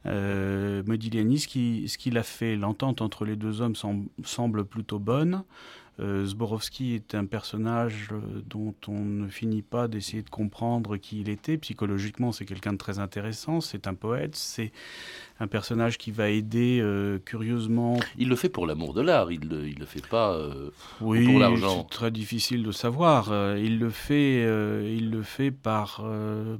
euh, 0.05 0.83
Modigliani, 0.85 1.39
ce 1.39 1.97
qu'il 1.97 2.17
a 2.17 2.23
fait, 2.23 2.55
l'entente 2.55 3.01
entre 3.01 3.25
les 3.25 3.35
deux 3.35 3.61
hommes 3.61 3.75
semble, 3.75 4.65
plutôt 4.65 4.99
bonne. 4.99 5.43
Euh, 5.99 6.25
Zborowski 6.25 6.93
est 6.93 7.15
un 7.15 7.25
personnage 7.25 8.09
euh, 8.11 8.19
dont 8.45 8.75
on 8.87 8.99
ne 8.99 9.27
finit 9.29 9.63
pas 9.63 9.87
d'essayer 9.87 10.21
de 10.21 10.29
comprendre 10.29 10.97
qui 10.97 11.21
il 11.21 11.29
était. 11.29 11.57
Psychologiquement, 11.57 12.31
c'est 12.31 12.45
quelqu'un 12.45 12.73
de 12.73 12.77
très 12.77 12.99
intéressant. 12.99 13.61
C'est 13.61 13.87
un 13.87 13.95
poète. 13.95 14.35
C'est 14.35 14.71
un 15.39 15.47
personnage 15.47 15.97
qui 15.97 16.11
va 16.11 16.29
aider 16.29 16.79
euh, 16.81 17.19
curieusement. 17.23 17.99
Il 18.17 18.29
le 18.29 18.35
fait 18.35 18.49
pour 18.49 18.65
l'amour 18.65 18.93
de 18.93 19.01
l'art, 19.01 19.31
il 19.31 19.47
ne 19.47 19.57
le, 19.57 19.85
fait 19.85 20.05
pas 20.05 20.33
euh, 20.33 20.71
oui, 21.01 21.25
pour 21.25 21.39
l'argent. 21.39 21.87
C'est 21.89 21.95
très 21.95 22.11
difficile 22.11 22.63
de 22.63 22.71
savoir. 22.71 23.31
Euh, 23.31 23.59
il 23.63 23.79
le 23.79 23.89
fait, 23.89 24.41
il 24.95 25.11
le 25.11 25.21
fait 25.21 25.51
par, 25.51 26.03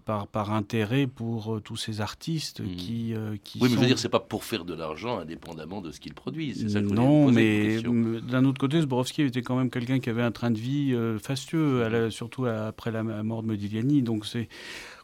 par, 0.06 0.28
par 0.28 0.52
intérêt 0.52 1.08
pour 1.08 1.60
tous 1.64 1.78
ces 1.78 2.02
artistes 2.02 2.62
hmm. 2.62 2.76
qui, 2.76 3.14
qui. 3.44 3.60
Oui, 3.62 3.70
mais 3.70 3.76
je 3.76 3.80
veux 3.80 3.88
dire, 3.88 4.00
c'est 4.00 4.10
pas 4.10 4.20
pour 4.20 4.44
faire 4.44 4.66
de 4.66 4.74
l'argent 4.74 5.20
indépendamment 5.20 5.82
de 5.82 5.92
ce 5.92 6.00
qu'ils 6.00 6.14
produisent. 6.14 6.72
Ça 6.72 6.82
non, 6.82 7.32
mais 7.32 7.82
d'un 7.82 8.46
autre 8.46 8.60
côté, 8.60 8.82
Zborowski 8.82 9.24
était 9.24 9.42
quand 9.42 9.56
même 9.56 9.70
quelqu'un 9.70 10.00
qui 10.00 10.10
avait 10.10 10.22
un 10.22 10.32
train 10.32 10.52
de 10.52 10.60
vie 10.60 10.96
fastueux, 11.22 12.10
surtout 12.12 12.46
après 12.46 12.92
la 12.92 13.04
mort 13.04 13.42
de 13.42 13.48
Modigliani. 13.48 14.04
Donc 14.04 14.26
c'est 14.26 14.48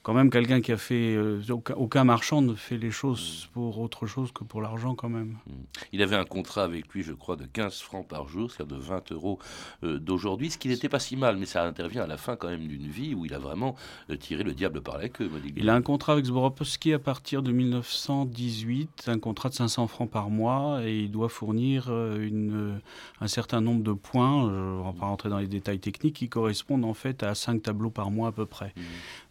quand 0.03 0.13
même 0.13 0.29
quelqu'un 0.29 0.59
qui 0.59 0.71
a 0.73 0.77
fait. 0.77 1.15
Euh, 1.15 1.41
aucun, 1.75 2.03
marchand 2.03 2.41
ne 2.41 2.53
fait 2.55 2.77
les 2.77 2.91
choses 2.91 3.47
mm. 3.47 3.53
pour 3.53 3.79
autre 3.79 4.05
chose 4.05 4.31
que 4.33 4.43
pour 4.43 4.61
l'argent, 4.61 4.95
quand 4.95 5.09
même. 5.09 5.37
Mm. 5.47 5.51
Il 5.93 6.01
avait 6.01 6.17
un 6.17 6.25
contrat 6.25 6.63
avec 6.63 6.93
lui, 6.93 7.03
je 7.03 7.13
crois, 7.13 7.37
de 7.37 7.45
15 7.45 7.79
francs 7.79 8.05
par 8.07 8.27
jour, 8.27 8.51
c'est-à-dire 8.51 8.77
de 8.77 8.81
20 8.81 9.11
euros 9.13 9.39
euh, 9.83 9.99
d'aujourd'hui, 9.99 10.51
ce 10.51 10.57
qui 10.57 10.67
n'était 10.67 10.89
pas 10.89 10.99
si 10.99 11.15
mal, 11.15 11.37
mais 11.37 11.45
ça 11.45 11.63
intervient 11.63 12.03
à 12.03 12.07
la 12.07 12.17
fin 12.17 12.35
quand 12.35 12.49
même 12.49 12.67
d'une 12.67 12.87
vie 12.87 13.15
où 13.15 13.25
il 13.25 13.33
a 13.33 13.39
vraiment 13.39 13.75
euh, 14.09 14.17
tiré 14.17 14.43
le 14.43 14.53
diable 14.53 14.81
par 14.81 14.97
la 14.97 15.07
queue. 15.07 15.31
Il 15.55 15.69
a 15.69 15.73
un 15.73 15.81
contrat 15.81 16.13
avec 16.13 16.25
Zborowski 16.25 16.91
à 16.91 16.99
partir 16.99 17.41
de 17.41 17.53
1918, 17.53 19.05
un 19.07 19.19
contrat 19.19 19.49
de 19.49 19.53
500 19.55 19.87
francs 19.87 20.11
par 20.11 20.29
mois, 20.29 20.81
et 20.83 20.99
il 20.99 21.11
doit 21.11 21.29
fournir 21.29 21.87
une, 21.89 22.81
un 23.21 23.27
certain 23.27 23.61
nombre 23.61 23.83
de 23.83 23.93
points, 23.93 24.49
je 24.49 24.53
ne 24.53 24.83
vais 24.83 24.99
pas 24.99 25.05
rentrer 25.05 25.29
dans 25.29 25.39
les 25.39 25.47
détails 25.47 25.79
techniques, 25.79 26.15
qui 26.17 26.27
correspondent 26.27 26.83
en 26.83 26.93
fait 26.93 27.23
à 27.23 27.35
5 27.35 27.61
tableaux 27.61 27.89
par 27.89 28.11
mois 28.11 28.29
à 28.29 28.31
peu 28.31 28.45
près. 28.45 28.73
Mm. 28.75 28.81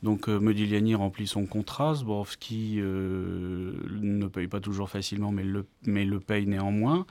Donc 0.03 0.29
me 0.29 0.55
Modigliani 0.63 0.95
remplit 0.95 1.27
son 1.27 1.45
contrat, 1.47 1.95
Zborowski 1.95 2.77
euh, 2.79 3.73
ne 4.01 4.27
paye 4.29 4.47
pas 4.47 4.61
toujours 4.61 4.89
facilement, 4.89 5.33
mais 5.33 5.43
le, 5.43 6.21
paye 6.21 6.47
néanmoins. 6.47 7.05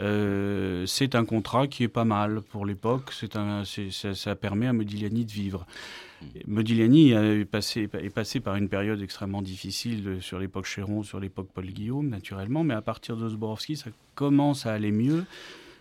Euh, 0.00 0.84
c'est 0.86 1.14
un 1.14 1.24
contrat 1.24 1.68
qui 1.68 1.84
est 1.84 1.88
pas 1.88 2.04
mal 2.04 2.42
pour 2.42 2.66
l'époque, 2.66 3.12
ça, 3.12 4.14
ça 4.14 4.34
permet 4.34 4.66
à 4.66 4.72
Modigliani 4.72 5.24
de 5.24 5.30
vivre. 5.30 5.64
Modigliani 6.48 7.12
est 7.12 7.44
passé, 7.44 7.88
est 7.92 8.10
passé 8.10 8.40
par 8.40 8.56
une 8.56 8.68
période 8.68 9.00
extrêmement 9.00 9.42
difficile 9.42 10.18
sur 10.20 10.40
l'époque 10.40 10.66
Chéron, 10.66 11.04
sur 11.04 11.20
l'époque 11.20 11.48
Paul 11.54 11.66
Guillaume, 11.66 12.08
naturellement, 12.08 12.64
mais 12.64 12.74
à 12.74 12.82
partir 12.82 13.16
de 13.16 13.28
Zborowski, 13.28 13.76
ça 13.76 13.90
commence 14.16 14.66
à 14.66 14.72
aller 14.72 14.90
mieux. 14.90 15.24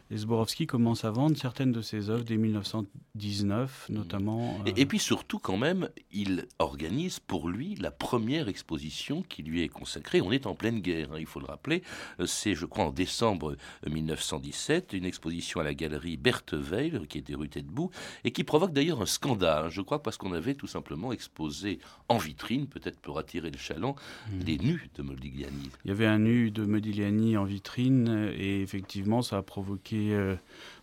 Et 0.09 0.17
Zborowski 0.17 0.67
commence 0.67 1.03
à 1.03 1.11
vendre 1.11 1.35
certaines 1.35 1.73
de 1.73 1.81
ses 1.81 2.09
œuvres 2.09 2.23
dès 2.23 2.37
1919, 2.37 3.87
notamment. 3.89 4.57
Et, 4.65 4.85
puis 4.85 4.99
surtout, 4.99 5.37
quand 5.37 5.57
même, 5.57 5.89
il 6.13 6.47
organise 6.59 7.19
pour 7.19 7.49
lui 7.49 7.75
la 7.75 7.91
première 7.91 8.47
exposition 8.47 9.21
qui 9.21 9.43
lui 9.43 9.63
est 9.63 9.67
consacrée. 9.67 10.21
On 10.21 10.31
est 10.31 10.45
en 10.45 10.55
pleine 10.55 10.79
guerre, 10.79 11.11
hein, 11.11 11.17
il 11.19 11.25
faut 11.25 11.41
le 11.41 11.45
rappeler. 11.45 11.83
Euh, 12.21 12.25
c'est, 12.25 12.55
je 12.55 12.65
crois, 12.65 12.85
en 12.85 12.91
décembre 12.91 13.57
1917, 13.89 14.93
une 14.93 15.03
exposition 15.03 15.59
à 15.59 15.63
la 15.63 15.73
galerie 15.73 16.15
Bertheveil, 16.15 17.05
qui 17.09 17.17
était 17.17 17.35
rue 17.35 17.49
Tête-Bout, 17.49 17.91
et 18.23 18.31
qui 18.31 18.45
provoque 18.45 18.71
d'ailleurs 18.71 19.01
un 19.01 19.05
scandale, 19.05 19.65
hein, 19.65 19.69
je 19.69 19.81
crois, 19.81 20.01
parce 20.01 20.15
qu'on 20.15 20.31
avait 20.31 20.55
tout 20.55 20.67
simplement 20.67 21.11
exposé 21.11 21.79
en 22.07 22.17
vitrine, 22.17 22.67
peut-être 22.67 22.99
pour 23.01 23.19
attirer 23.19 23.51
le 23.51 23.57
chaland, 23.57 23.95
hmm. 24.31 24.39
les 24.45 24.57
nus 24.57 24.89
de 24.95 25.01
Modigliani. 25.01 25.69
Il 25.83 25.89
y 25.89 25.91
avait 25.91 26.05
un 26.05 26.19
nu 26.19 26.49
de 26.49 26.63
Modigliani 26.63 27.35
en 27.35 27.43
vitrine, 27.43 28.31
et 28.33 28.61
effectivement, 28.61 29.21
ça 29.21 29.37
a 29.37 29.41
provoqué 29.41 29.96
euh, 29.97 30.35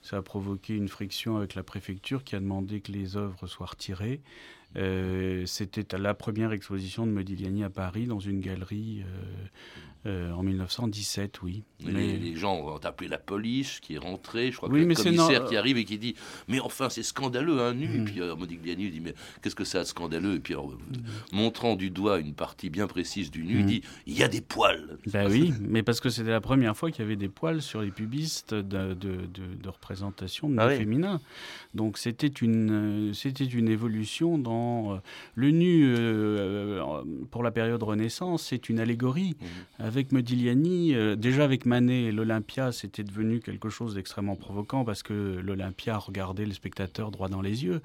ça 0.02 0.18
a 0.18 0.22
provoqué 0.22 0.74
une 0.74 0.88
friction 0.88 1.36
avec 1.36 1.54
la 1.54 1.62
préfecture 1.62 2.24
qui 2.24 2.36
a 2.36 2.40
demandé 2.40 2.80
que 2.80 2.92
les 2.92 3.16
œuvres 3.16 3.46
soient 3.46 3.66
retirées. 3.66 4.20
Euh, 4.76 5.46
c'était 5.46 5.96
la 5.98 6.14
première 6.14 6.52
exposition 6.52 7.06
de 7.06 7.12
Modigliani 7.12 7.64
à 7.64 7.70
Paris 7.70 8.06
dans 8.06 8.20
une 8.20 8.40
galerie 8.40 9.04
euh, 10.06 10.14
euh, 10.14 10.32
en 10.32 10.42
1917, 10.42 11.42
oui. 11.42 11.62
Mais... 11.84 12.16
Les, 12.16 12.36
gens 12.36 12.56
ont 12.56 12.76
appelé 12.76 13.08
la 13.08 13.18
police 13.18 13.80
qui 13.80 13.94
est 13.94 13.98
rentrée. 13.98 14.50
Je 14.50 14.56
crois 14.56 14.68
que 14.68 14.74
le 14.74 14.94
commissaire 14.94 15.44
qui 15.46 15.56
arrive 15.56 15.76
et 15.76 15.84
qui 15.84 15.98
dit 15.98 16.14
Mais 16.48 16.60
enfin, 16.60 16.88
c'est 16.88 17.02
scandaleux, 17.02 17.60
un 17.60 17.74
nu. 17.74 17.86
Et 17.86 17.98
mm. 17.98 18.04
puis 18.04 18.20
euh, 18.20 18.36
Modigliani 18.36 18.90
dit 18.90 19.00
Mais 19.00 19.14
qu'est-ce 19.42 19.54
que 19.54 19.64
c'est 19.64 19.78
de 19.78 19.84
scandaleux? 19.84 20.34
Et 20.34 20.40
puis, 20.40 20.54
mm. 20.54 20.76
montrant 21.32 21.76
du 21.76 21.90
doigt 21.90 22.18
une 22.18 22.34
partie 22.34 22.70
bien 22.70 22.86
précise 22.86 23.30
du 23.30 23.44
nu, 23.44 23.58
il 23.58 23.64
mm. 23.64 23.66
dit 23.66 23.82
Il 24.06 24.16
y 24.16 24.22
a 24.22 24.28
des 24.28 24.40
poils. 24.40 24.98
Ben 25.06 25.30
oui, 25.30 25.52
mais 25.60 25.82
parce 25.82 26.00
que 26.00 26.08
c'était 26.08 26.30
la 26.30 26.40
première 26.40 26.76
fois 26.76 26.90
qu'il 26.90 27.02
y 27.02 27.06
avait 27.06 27.16
des 27.16 27.28
poils 27.28 27.62
sur 27.62 27.80
les 27.80 27.90
pubistes 27.90 28.54
de, 28.54 28.94
de, 28.94 29.26
de, 29.26 29.68
représentation 29.68 30.48
de 30.48 30.58
ah 30.58 30.70
féminin. 30.70 31.20
Donc 31.74 31.98
c'était 31.98 32.26
une, 32.28 33.12
c'était 33.14 33.44
une 33.44 33.68
évolution 33.68 34.38
dans. 34.38 34.94
Euh, 34.94 34.98
le 35.34 35.50
nu, 35.50 35.94
pour 37.30 37.42
la 37.42 37.50
période 37.50 37.82
Renaissance, 37.82 38.44
c'est 38.44 38.68
une 38.68 38.80
allégorie 38.80 39.36
avec 39.78 39.93
Modigliani, 40.12 40.94
euh, 40.94 41.16
déjà 41.16 41.44
avec 41.44 41.66
Manet 41.66 42.04
et 42.04 42.12
l'Olympia, 42.12 42.72
c'était 42.72 43.04
devenu 43.04 43.40
quelque 43.40 43.68
chose 43.68 43.94
d'extrêmement 43.94 44.36
provoquant 44.36 44.84
parce 44.84 45.02
que 45.02 45.40
l'Olympia 45.42 45.98
regardait 45.98 46.46
le 46.46 46.52
spectateur 46.52 47.10
droit 47.10 47.28
dans 47.28 47.40
les 47.40 47.64
yeux. 47.64 47.80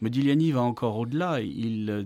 Modigliani 0.00 0.52
va 0.52 0.62
encore 0.62 0.98
au-delà. 0.98 1.40
Il 1.40 1.90
euh, 1.90 2.04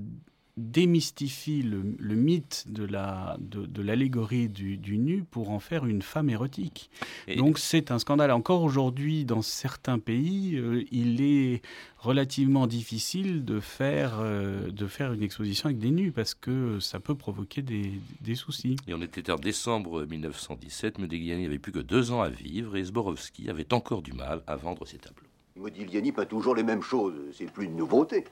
démystifie 0.59 1.63
le, 1.63 2.15
mythe 2.15 2.65
de 2.69 2.85
la 2.85 3.37
de, 3.41 3.83
l'allégorie 3.83 4.49
du, 4.49 4.99
nu 4.99 5.25
pour 5.25 5.51
en 5.51 5.59
faire 5.59 5.87
une 5.87 6.03
femme 6.03 6.29
érotique. 6.29 6.91
Donc 7.37 7.59
c'est 7.59 7.91
un 7.91 7.99
scandale. 7.99 8.31
Encore 8.31 8.63
aujourd'hui, 8.63 9.25
dans 9.25 9.41
certains 9.41 9.99
pays, 9.99 10.57
euh, 10.57 10.85
il 10.91 11.23
est 11.23 11.63
relativement 11.99 12.67
difficile 12.67 13.45
de 13.45 13.61
faire 13.61 14.19
euh, 14.21 14.71
de 14.71 14.87
faire 14.87 15.13
une 15.15 15.23
exposition 15.23 15.67
avec 15.67 15.79
des 15.79 15.91
nus 15.91 16.13
parce 16.13 16.35
que 16.35 16.81
ça 16.81 17.01
peut 17.01 17.15
provoquer 17.15 17.63
des, 17.63 17.93
des 18.21 18.35
soucis. 18.35 18.77
Et 18.87 18.93
on 18.93 19.01
était 19.01 19.31
en 19.31 19.37
décembre 19.37 20.05
1917. 20.05 20.99
Modigliani 20.99 21.47
avait 21.47 21.59
plus 21.59 21.73
que 21.73 21.79
deux 21.79 22.13
ans 22.13 22.21
à 22.21 22.29
vivre 22.29 22.77
et 22.77 22.85
Zborowski 22.85 23.49
avait 23.49 23.73
encore 23.73 24.03
du 24.03 24.13
mal 24.13 24.43
à 24.47 24.57
vendre 24.57 24.87
ses 24.87 24.99
tableaux. 24.99 25.29
Modigliani 25.57 26.13
pas 26.13 26.27
toujours 26.27 26.55
les 26.55 26.63
mêmes 26.63 26.83
choses. 26.83 27.15
C'est 27.33 27.51
plus 27.51 27.67
une 27.67 27.77
nouveauté. 27.77 28.25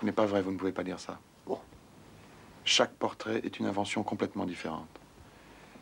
Ce 0.00 0.04
n'est 0.04 0.12
pas 0.12 0.26
vrai. 0.26 0.42
Vous 0.42 0.52
ne 0.52 0.58
pouvez 0.58 0.72
pas 0.72 0.84
dire 0.84 1.00
ça. 1.00 1.18
Chaque 2.64 2.92
portrait 2.94 3.40
est 3.44 3.58
une 3.58 3.66
invention 3.66 4.02
complètement 4.02 4.46
différente. 4.46 4.88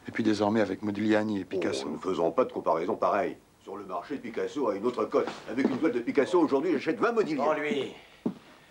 Et 0.08 0.10
puis 0.10 0.24
désormais, 0.24 0.60
avec 0.60 0.82
Modigliani 0.82 1.40
et 1.40 1.44
Picasso. 1.44 1.84
Oh, 1.84 1.88
nous 1.90 1.96
ne 1.96 2.00
faisons 2.00 2.32
pas 2.32 2.44
de 2.44 2.52
comparaison 2.52 2.96
pareille. 2.96 3.36
Sur 3.62 3.76
le 3.76 3.84
marché, 3.84 4.16
Picasso 4.16 4.68
a 4.68 4.74
une 4.74 4.84
autre 4.84 5.04
cote. 5.04 5.28
Avec 5.48 5.68
une 5.68 5.78
toile 5.78 5.92
de 5.92 6.00
Picasso, 6.00 6.40
aujourd'hui, 6.40 6.72
j'achète 6.72 6.98
20 6.98 7.12
Modigliani. 7.12 7.50
Oh, 7.50 7.60
lui 7.60 7.92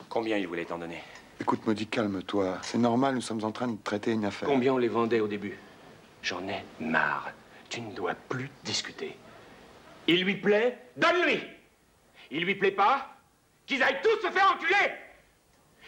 Combien 0.10 0.38
il 0.38 0.47
voulait 0.47 0.65
t'en 0.65 0.78
donner? 0.78 1.02
Écoute, 1.39 1.65
Modi, 1.65 1.88
calme-toi. 1.88 2.58
C'est 2.62 2.78
normal, 2.78 3.15
nous 3.15 3.21
sommes 3.21 3.43
en 3.45 3.52
train 3.52 3.69
de 3.69 3.78
traiter 3.82 4.12
une 4.12 4.26
affaire. 4.26 4.50
Combien 4.50 4.74
on 4.74 4.78
les 4.78 4.89
vendait 4.89 5.21
au 5.21 5.28
début? 5.28 5.58
J'en 6.21 6.45
ai 6.50 6.63
marre. 6.82 7.32
Tu 7.69 7.80
ne 7.80 7.93
dois 7.93 8.13
plus 8.28 8.50
discuter. 8.65 9.15
Il 10.08 10.24
lui 10.26 10.36
plaît 10.36 10.78
Donne-lui 10.97 11.39
Il 12.32 12.43
lui 12.43 12.56
plaît 12.56 12.71
pas 12.71 13.15
Qu'ils 13.65 13.82
aillent 13.82 14.02
tous 14.04 14.28
se 14.28 14.32
faire 14.32 14.52
enculer 14.54 14.91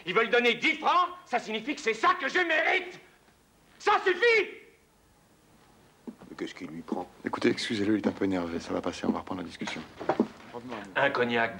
ils 0.06 0.14
veulent 0.14 0.30
donner 0.30 0.56
10 0.56 0.76
francs, 0.76 1.10
ça 1.26 1.40
signifie 1.40 1.76
que 1.76 1.82
c'est 1.82 1.94
ça 1.94 2.16
que 2.20 2.28
je 2.28 2.40
mérite. 2.40 3.00
Ça 3.80 3.94
suffit 4.06 4.50
Mais 6.30 6.36
qu'est-ce 6.38 6.56
qui 6.56 6.66
lui 6.66 6.82
prend? 6.82 7.10
Écoutez, 7.26 7.50
excusez-le, 7.50 7.98
il 7.98 8.06
est 8.06 8.08
un 8.08 8.12
peu 8.12 8.26
énervé. 8.26 8.60
Ça 8.60 8.74
va 8.74 8.82
passer, 8.82 9.06
on 9.06 9.12
va 9.12 9.20
reprendre 9.20 9.42
la 9.42 9.48
discussion. 9.48 9.82
Un 10.96 11.10
cognac. 11.10 11.58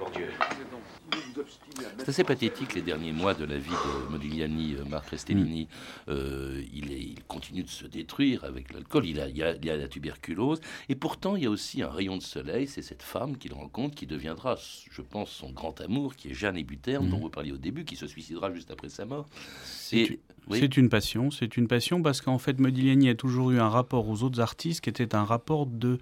C'est 1.98 2.08
assez 2.08 2.24
pathétique 2.24 2.74
les 2.74 2.82
derniers 2.82 3.12
mois 3.12 3.34
de 3.34 3.44
la 3.44 3.58
vie 3.58 3.70
de 3.70 4.10
Modigliani, 4.10 4.74
euh, 4.74 4.84
Marc 4.88 5.10
Restellini. 5.10 5.64
Mm. 5.64 6.10
Euh, 6.10 6.62
il, 6.72 7.14
continue 7.26 7.62
de 7.62 7.68
se 7.68 7.86
détruire 7.86 8.44
avec 8.44 8.72
l'alcool, 8.72 9.06
il, 9.06 9.22
il, 9.30 9.36
y 9.36 9.70
a 9.70 9.76
la 9.76 9.88
tuberculose. 9.88 10.60
Et 10.88 10.94
pourtant, 10.94 11.36
il 11.36 11.42
y 11.42 11.46
a 11.46 11.50
aussi 11.50 11.82
un 11.82 11.88
rayon 11.88 12.16
de 12.16 12.22
soleil, 12.22 12.66
c'est 12.66 12.82
cette 12.82 13.02
femme 13.02 13.36
qu'il 13.36 13.52
rencontre 13.52 13.94
qui 13.94 14.06
deviendra, 14.06 14.56
je 14.90 15.02
pense, 15.02 15.30
son 15.30 15.50
grand 15.50 15.80
amour, 15.80 16.14
qui 16.14 16.30
est 16.30 16.34
Jeanne 16.34 16.56
Ébuterne, 16.56 17.08
dont 17.08 17.18
mm. 17.18 17.22
vous 17.22 17.30
parliez 17.30 17.52
au 17.52 17.58
début, 17.58 17.84
qui 17.84 17.96
se 17.96 18.06
suicidera 18.06 18.52
juste 18.52 18.70
après 18.70 18.88
sa 18.88 19.04
mort. 19.04 19.26
C'est 19.64 20.76
une 20.76 20.88
passion, 20.88 21.30
c'est 21.30 21.56
une 21.56 21.68
passion 21.68 22.02
parce 22.02 22.20
qu'en 22.20 22.38
fait 22.38 22.60
Modigliani 22.60 23.08
a 23.08 23.14
toujours 23.14 23.50
eu 23.50 23.58
un 23.58 23.68
rapport 23.68 24.08
aux 24.08 24.22
autres 24.22 24.40
artistes 24.40 24.82
qui 24.82 24.90
était 24.90 25.14
un 25.14 25.24
rapport 25.24 25.66
de 25.66 25.98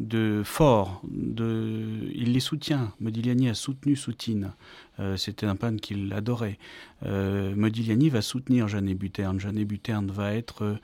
de 0.00 0.42
fort. 0.44 1.00
De, 1.04 1.95
il 1.95 1.95
les 2.36 2.40
soutient. 2.40 2.92
Modigliani 3.00 3.48
a 3.48 3.54
soutenu 3.54 3.96
Soutine. 3.96 4.52
Euh, 5.00 5.16
c'était 5.16 5.46
un 5.46 5.56
peintre 5.56 5.80
qu'il 5.80 6.12
adorait. 6.12 6.58
Euh, 7.06 7.56
Modigliani 7.56 8.10
va 8.10 8.20
soutenir 8.20 8.68
Jeanne 8.68 8.92
Buterne. 8.92 9.40
Jeanne 9.40 9.64
Buterne 9.64 10.10
va 10.10 10.34
être 10.34 10.76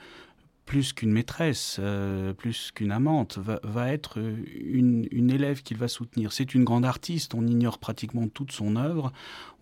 plus 0.73 0.95
qu'une 0.95 1.13
maîtresse, 1.13 1.77
euh, 1.81 2.33
plus 2.33 2.71
qu'une 2.75 2.93
amante, 2.93 3.39
va, 3.63 3.93
être 3.93 4.19
une, 4.19 5.31
élève 5.31 5.63
qu'il 5.63 5.77
va 5.77 5.87
soutenir. 5.87 6.33
C'est 6.33 6.55
une 6.55 6.65
grande 6.65 6.87
artiste, 6.87 7.35
on 7.35 7.47
ignore 7.47 7.77
pratiquement 7.77 8.27
toute 8.27 8.53
son 8.53 8.77
œuvre. 8.77 9.13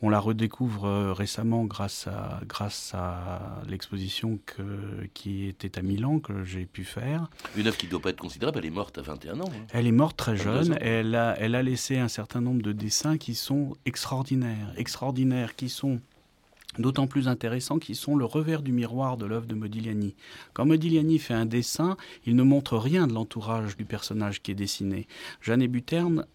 On 0.03 0.09
la 0.09 0.21
redécouvre 0.21 0.85
euh, 0.85 1.13
récemment 1.13 1.65
grâce 1.65 2.07
à, 2.07 2.41
grâce 2.47 2.93
à 2.95 3.61
l'exposition 3.69 4.39
qui 5.13 5.49
était 5.49 5.81
à 5.81 5.83
Milan, 5.83 6.21
que 6.21 6.45
j'ai 6.45 6.65
pu 6.65 6.85
faire. 6.85 7.29
Une 7.57 7.67
œuvre 7.67 7.77
qui 7.77 7.87
ne 7.87 7.91
doit 7.91 8.03
pas 8.03 8.11
être 8.11 8.21
considérable, 8.21 8.61
elle 8.61 8.67
est 8.67 8.71
morte 8.71 8.97
à 8.97 9.03
21 9.03 9.41
ans. 9.41 9.45
Hein. 9.49 9.67
Elle 9.73 9.89
est 9.89 9.93
morte 9.93 10.17
très 10.17 10.37
jeune, 10.37 10.79
elle 10.81 11.17
a, 11.17 11.35
elle 11.41 11.57
a 11.57 11.63
laissé 11.65 11.99
un 11.99 12.07
certain 12.07 12.41
nombre 12.41 12.63
de 12.63 12.71
dessins 12.71 13.19
qui 13.19 13.35
sont 13.35 13.77
extraordinaires, 13.85 14.73
extraordinaires, 14.77 15.57
qui 15.57 15.71
sont 15.71 15.99
d'autant 16.79 17.07
plus 17.07 17.29
intéressants 17.29 17.79
qu'ils 17.79 17.97
sont 17.97 18.17
le 18.17 18.25
revers 18.25 18.63
du 18.63 18.73
miroir 18.73 19.17
de 19.17 19.27
l'œuvre 19.27 19.47
de 19.47 19.55
Modigliani. 19.55 20.15
Quand 20.53 20.67
Modigliani 20.67 21.19
fait 21.19 21.35
un 21.35 21.47
dessin, 21.47 21.97
il 22.27 22.37
ne 22.37 22.43
montre 22.43 22.77
rien 22.77 23.07
de 23.07 23.13
l'entourage 23.13 23.77
du 23.77 23.85
personnage 23.85 24.43
qui 24.43 24.53
est 24.53 24.55
dessiné. 24.55 25.07
Jeanne 25.41 25.67
Buterne, 25.67 26.27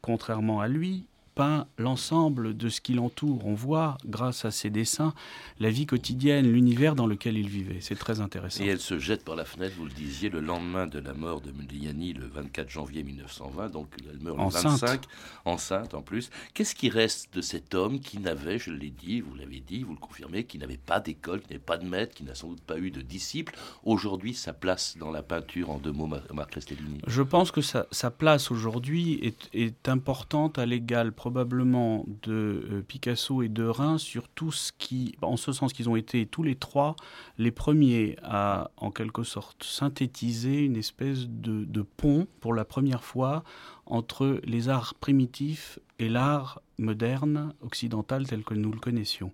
contrairement 0.00 0.60
à 0.60 0.68
lui, 0.68 1.06
peint 1.34 1.66
l'ensemble 1.78 2.56
de 2.56 2.68
ce 2.68 2.80
qui 2.80 2.94
l'entoure. 2.94 3.44
On 3.46 3.54
voit, 3.54 3.98
grâce 4.06 4.44
à 4.44 4.50
ses 4.50 4.70
dessins, 4.70 5.14
la 5.58 5.70
vie 5.70 5.86
quotidienne, 5.86 6.50
l'univers 6.50 6.94
dans 6.94 7.06
lequel 7.06 7.36
il 7.36 7.48
vivait. 7.48 7.78
C'est 7.80 7.98
très 7.98 8.20
intéressant. 8.20 8.64
Et 8.64 8.68
elle 8.68 8.80
se 8.80 8.98
jette 8.98 9.24
par 9.24 9.36
la 9.36 9.44
fenêtre, 9.44 9.74
vous 9.76 9.86
le 9.86 9.92
disiez, 9.92 10.30
le 10.30 10.40
lendemain 10.40 10.86
de 10.86 10.98
la 10.98 11.14
mort 11.14 11.40
de 11.40 11.50
Modigliani, 11.50 12.12
le 12.12 12.26
24 12.26 12.70
janvier 12.70 13.02
1920. 13.02 13.68
Donc 13.70 13.88
elle 14.08 14.18
meurt 14.20 14.38
le 14.38 14.48
25, 14.48 15.02
enceinte 15.44 15.94
en 15.94 16.02
plus. 16.02 16.30
Qu'est-ce 16.54 16.74
qui 16.74 16.88
reste 16.88 17.34
de 17.34 17.40
cet 17.40 17.74
homme 17.74 18.00
qui 18.00 18.18
n'avait, 18.18 18.58
je 18.58 18.70
l'ai 18.70 18.90
dit, 18.90 19.20
vous 19.20 19.34
l'avez 19.34 19.60
dit, 19.60 19.82
vous 19.82 19.94
le 19.94 19.98
confirmez, 19.98 20.44
qui 20.44 20.58
n'avait 20.58 20.76
pas 20.76 21.00
d'école, 21.00 21.40
qui 21.40 21.48
n'avait 21.48 21.58
pas 21.58 21.78
de 21.78 21.86
maître, 21.86 22.14
qui 22.14 22.24
n'a 22.24 22.34
sans 22.34 22.48
doute 22.48 22.62
pas 22.62 22.78
eu 22.78 22.90
de 22.90 23.00
disciple 23.00 23.54
Aujourd'hui, 23.84 24.34
sa 24.34 24.52
place 24.52 24.96
dans 24.98 25.10
la 25.10 25.22
peinture, 25.22 25.70
en 25.70 25.78
deux 25.78 25.92
mots, 25.92 26.08
Marc 26.32 26.54
Restellini 26.54 27.00
Je 27.06 27.22
pense 27.22 27.50
que 27.50 27.60
sa, 27.60 27.84
place 28.10 28.50
aujourd'hui 28.50 29.18
est, 29.22 29.48
est 29.52 29.88
importante 29.88 30.58
à 30.58 30.66
l'égal 30.66 31.12
probablement 31.24 32.04
de 32.22 32.32
euh, 32.70 32.82
Picasso 32.86 33.40
et 33.40 33.48
de 33.48 33.64
Rhin 33.64 33.96
sur 33.96 34.28
tout 34.28 34.52
ce 34.52 34.72
qui, 34.76 35.16
en 35.22 35.38
ce 35.38 35.52
sens 35.52 35.72
qu'ils 35.72 35.88
ont 35.88 35.96
été 35.96 36.26
tous 36.26 36.42
les 36.42 36.54
trois 36.54 36.96
les 37.38 37.50
premiers 37.50 38.16
à, 38.22 38.70
en 38.76 38.90
quelque 38.90 39.22
sorte, 39.22 39.64
synthétiser 39.64 40.66
une 40.66 40.76
espèce 40.76 41.26
de, 41.26 41.64
de 41.64 41.80
pont 41.80 42.26
pour 42.40 42.52
la 42.52 42.66
première 42.66 43.02
fois 43.02 43.42
entre 43.86 44.38
les 44.44 44.68
arts 44.68 44.92
primitifs 44.96 45.78
et 45.98 46.10
l'art 46.10 46.60
moderne 46.76 47.54
occidental 47.62 48.26
tel 48.26 48.44
que 48.44 48.52
nous 48.52 48.70
le 48.70 48.78
connaissions. 48.78 49.32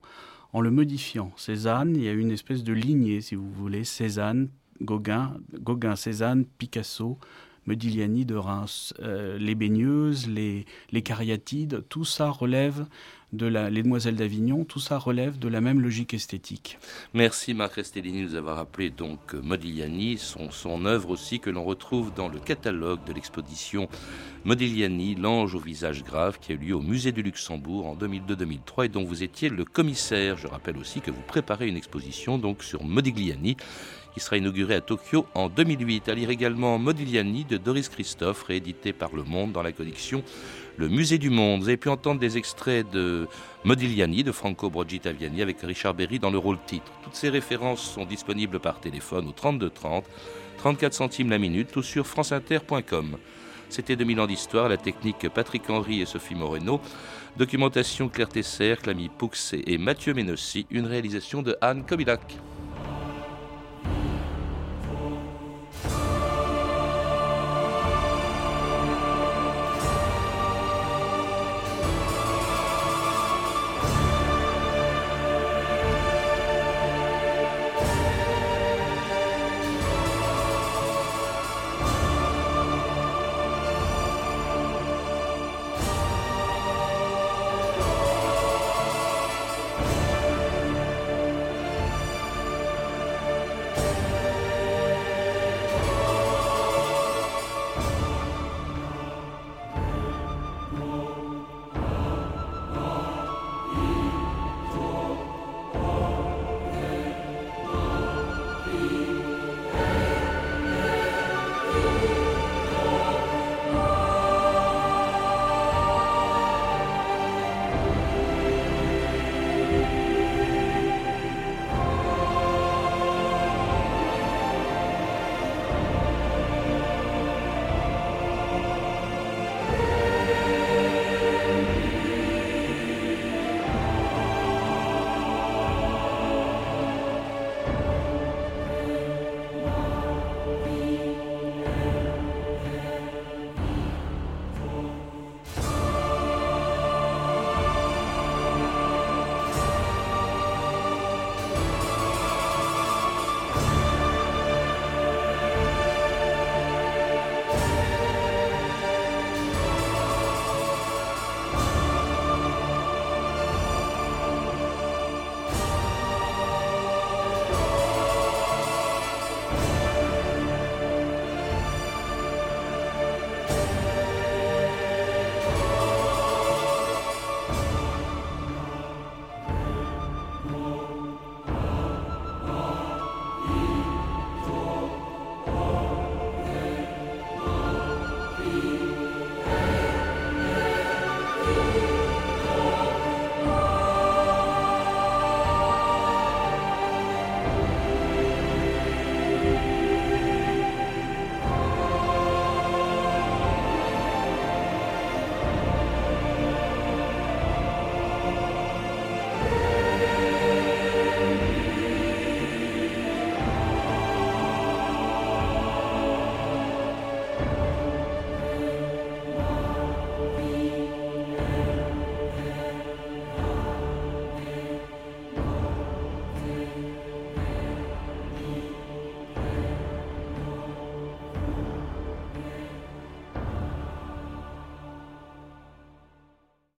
En 0.52 0.60
le 0.60 0.70
modifiant, 0.70 1.32
Cézanne, 1.34 1.96
il 1.96 2.04
y 2.04 2.08
a 2.08 2.12
une 2.12 2.30
espèce 2.30 2.62
de 2.62 2.72
lignée, 2.72 3.20
si 3.20 3.34
vous 3.34 3.50
voulez, 3.50 3.82
Cézanne, 3.82 4.48
Gauguin, 4.80 5.38
Gauguin, 5.54 5.96
Cézanne, 5.96 6.44
Picasso, 6.44 7.18
Modigliani 7.66 8.24
de 8.24 8.34
Reims, 8.34 8.94
euh, 9.00 9.38
les 9.38 9.54
baigneuses, 9.54 10.28
les, 10.28 10.66
les 10.92 11.02
cariatides, 11.02 11.84
tout 11.88 12.04
ça 12.04 12.28
relève 12.28 12.86
de 13.32 13.46
la, 13.46 15.60
même 15.60 15.80
logique 15.80 16.14
esthétique. 16.14 16.78
Merci 17.14 17.54
Marc 17.54 17.74
Restellini 17.74 18.22
de 18.22 18.28
nous 18.28 18.34
avoir 18.34 18.56
rappelé 18.56 18.90
donc 18.90 19.34
Modigliani, 19.34 20.18
son, 20.18 20.50
son 20.50 20.84
œuvre 20.84 21.10
aussi 21.10 21.38
que 21.38 21.50
l'on 21.50 21.64
retrouve 21.64 22.12
dans 22.14 22.28
le 22.28 22.40
catalogue 22.40 23.04
de 23.04 23.12
l'exposition 23.12 23.88
Modigliani, 24.44 25.14
l'ange 25.14 25.54
au 25.54 25.60
visage 25.60 26.02
grave, 26.02 26.38
qui 26.40 26.52
a 26.52 26.54
eu 26.54 26.58
lieu 26.58 26.74
au 26.74 26.80
musée 26.80 27.12
du 27.12 27.22
Luxembourg 27.22 27.86
en 27.86 27.94
2002-2003 27.94 28.86
et 28.86 28.88
dont 28.88 29.04
vous 29.04 29.22
étiez 29.22 29.48
le 29.48 29.64
commissaire. 29.64 30.36
Je 30.36 30.46
rappelle 30.46 30.78
aussi 30.78 31.00
que 31.00 31.10
vous 31.10 31.22
préparez 31.22 31.68
une 31.68 31.76
exposition 31.76 32.38
donc 32.38 32.62
sur 32.62 32.82
Modigliani 32.82 33.56
qui 34.12 34.20
sera 34.20 34.36
inauguré 34.36 34.74
à 34.74 34.80
Tokyo 34.80 35.26
en 35.34 35.48
2008. 35.48 36.08
À 36.08 36.14
lire 36.14 36.30
également 36.30 36.78
Modigliani 36.78 37.44
de 37.44 37.56
Doris 37.56 37.88
Christophe, 37.88 38.42
réédité 38.42 38.92
par 38.92 39.14
Le 39.14 39.22
Monde 39.22 39.52
dans 39.52 39.62
la 39.62 39.72
collection 39.72 40.22
Le 40.76 40.88
Musée 40.88 41.18
du 41.18 41.30
Monde. 41.30 41.60
Vous 41.60 41.68
avez 41.68 41.76
pu 41.76 41.88
entendre 41.88 42.20
des 42.20 42.36
extraits 42.38 42.90
de 42.90 43.28
Modigliani 43.64 44.24
de 44.24 44.32
Franco 44.32 44.70
Brogitaviani 44.70 45.42
avec 45.42 45.60
Richard 45.62 45.94
Berry 45.94 46.18
dans 46.18 46.30
le 46.30 46.38
rôle 46.38 46.58
titre. 46.66 46.90
Toutes 47.02 47.14
ces 47.14 47.28
références 47.28 47.82
sont 47.82 48.04
disponibles 48.04 48.60
par 48.60 48.80
téléphone 48.80 49.28
au 49.28 49.32
32 49.32 49.70
30, 49.70 50.04
34 50.58 50.92
centimes 50.92 51.30
la 51.30 51.38
minute 51.38 51.74
ou 51.76 51.82
sur 51.82 52.06
franceinter.com. 52.06 53.16
C'était 53.70 53.94
2000 53.94 54.20
ans 54.20 54.26
d'histoire, 54.26 54.68
la 54.68 54.76
technique 54.76 55.28
Patrick 55.28 55.70
Henry 55.70 56.00
et 56.00 56.06
Sophie 56.06 56.34
Moreno. 56.34 56.80
Documentation 57.36 58.08
Claire 58.08 58.28
Tesser, 58.28 58.74
Clamy 58.82 59.08
Poux 59.08 59.30
et 59.52 59.78
Mathieu 59.78 60.12
Ménossi. 60.12 60.66
Une 60.70 60.86
réalisation 60.86 61.40
de 61.42 61.56
Anne 61.60 61.86
Kobilac. 61.86 62.36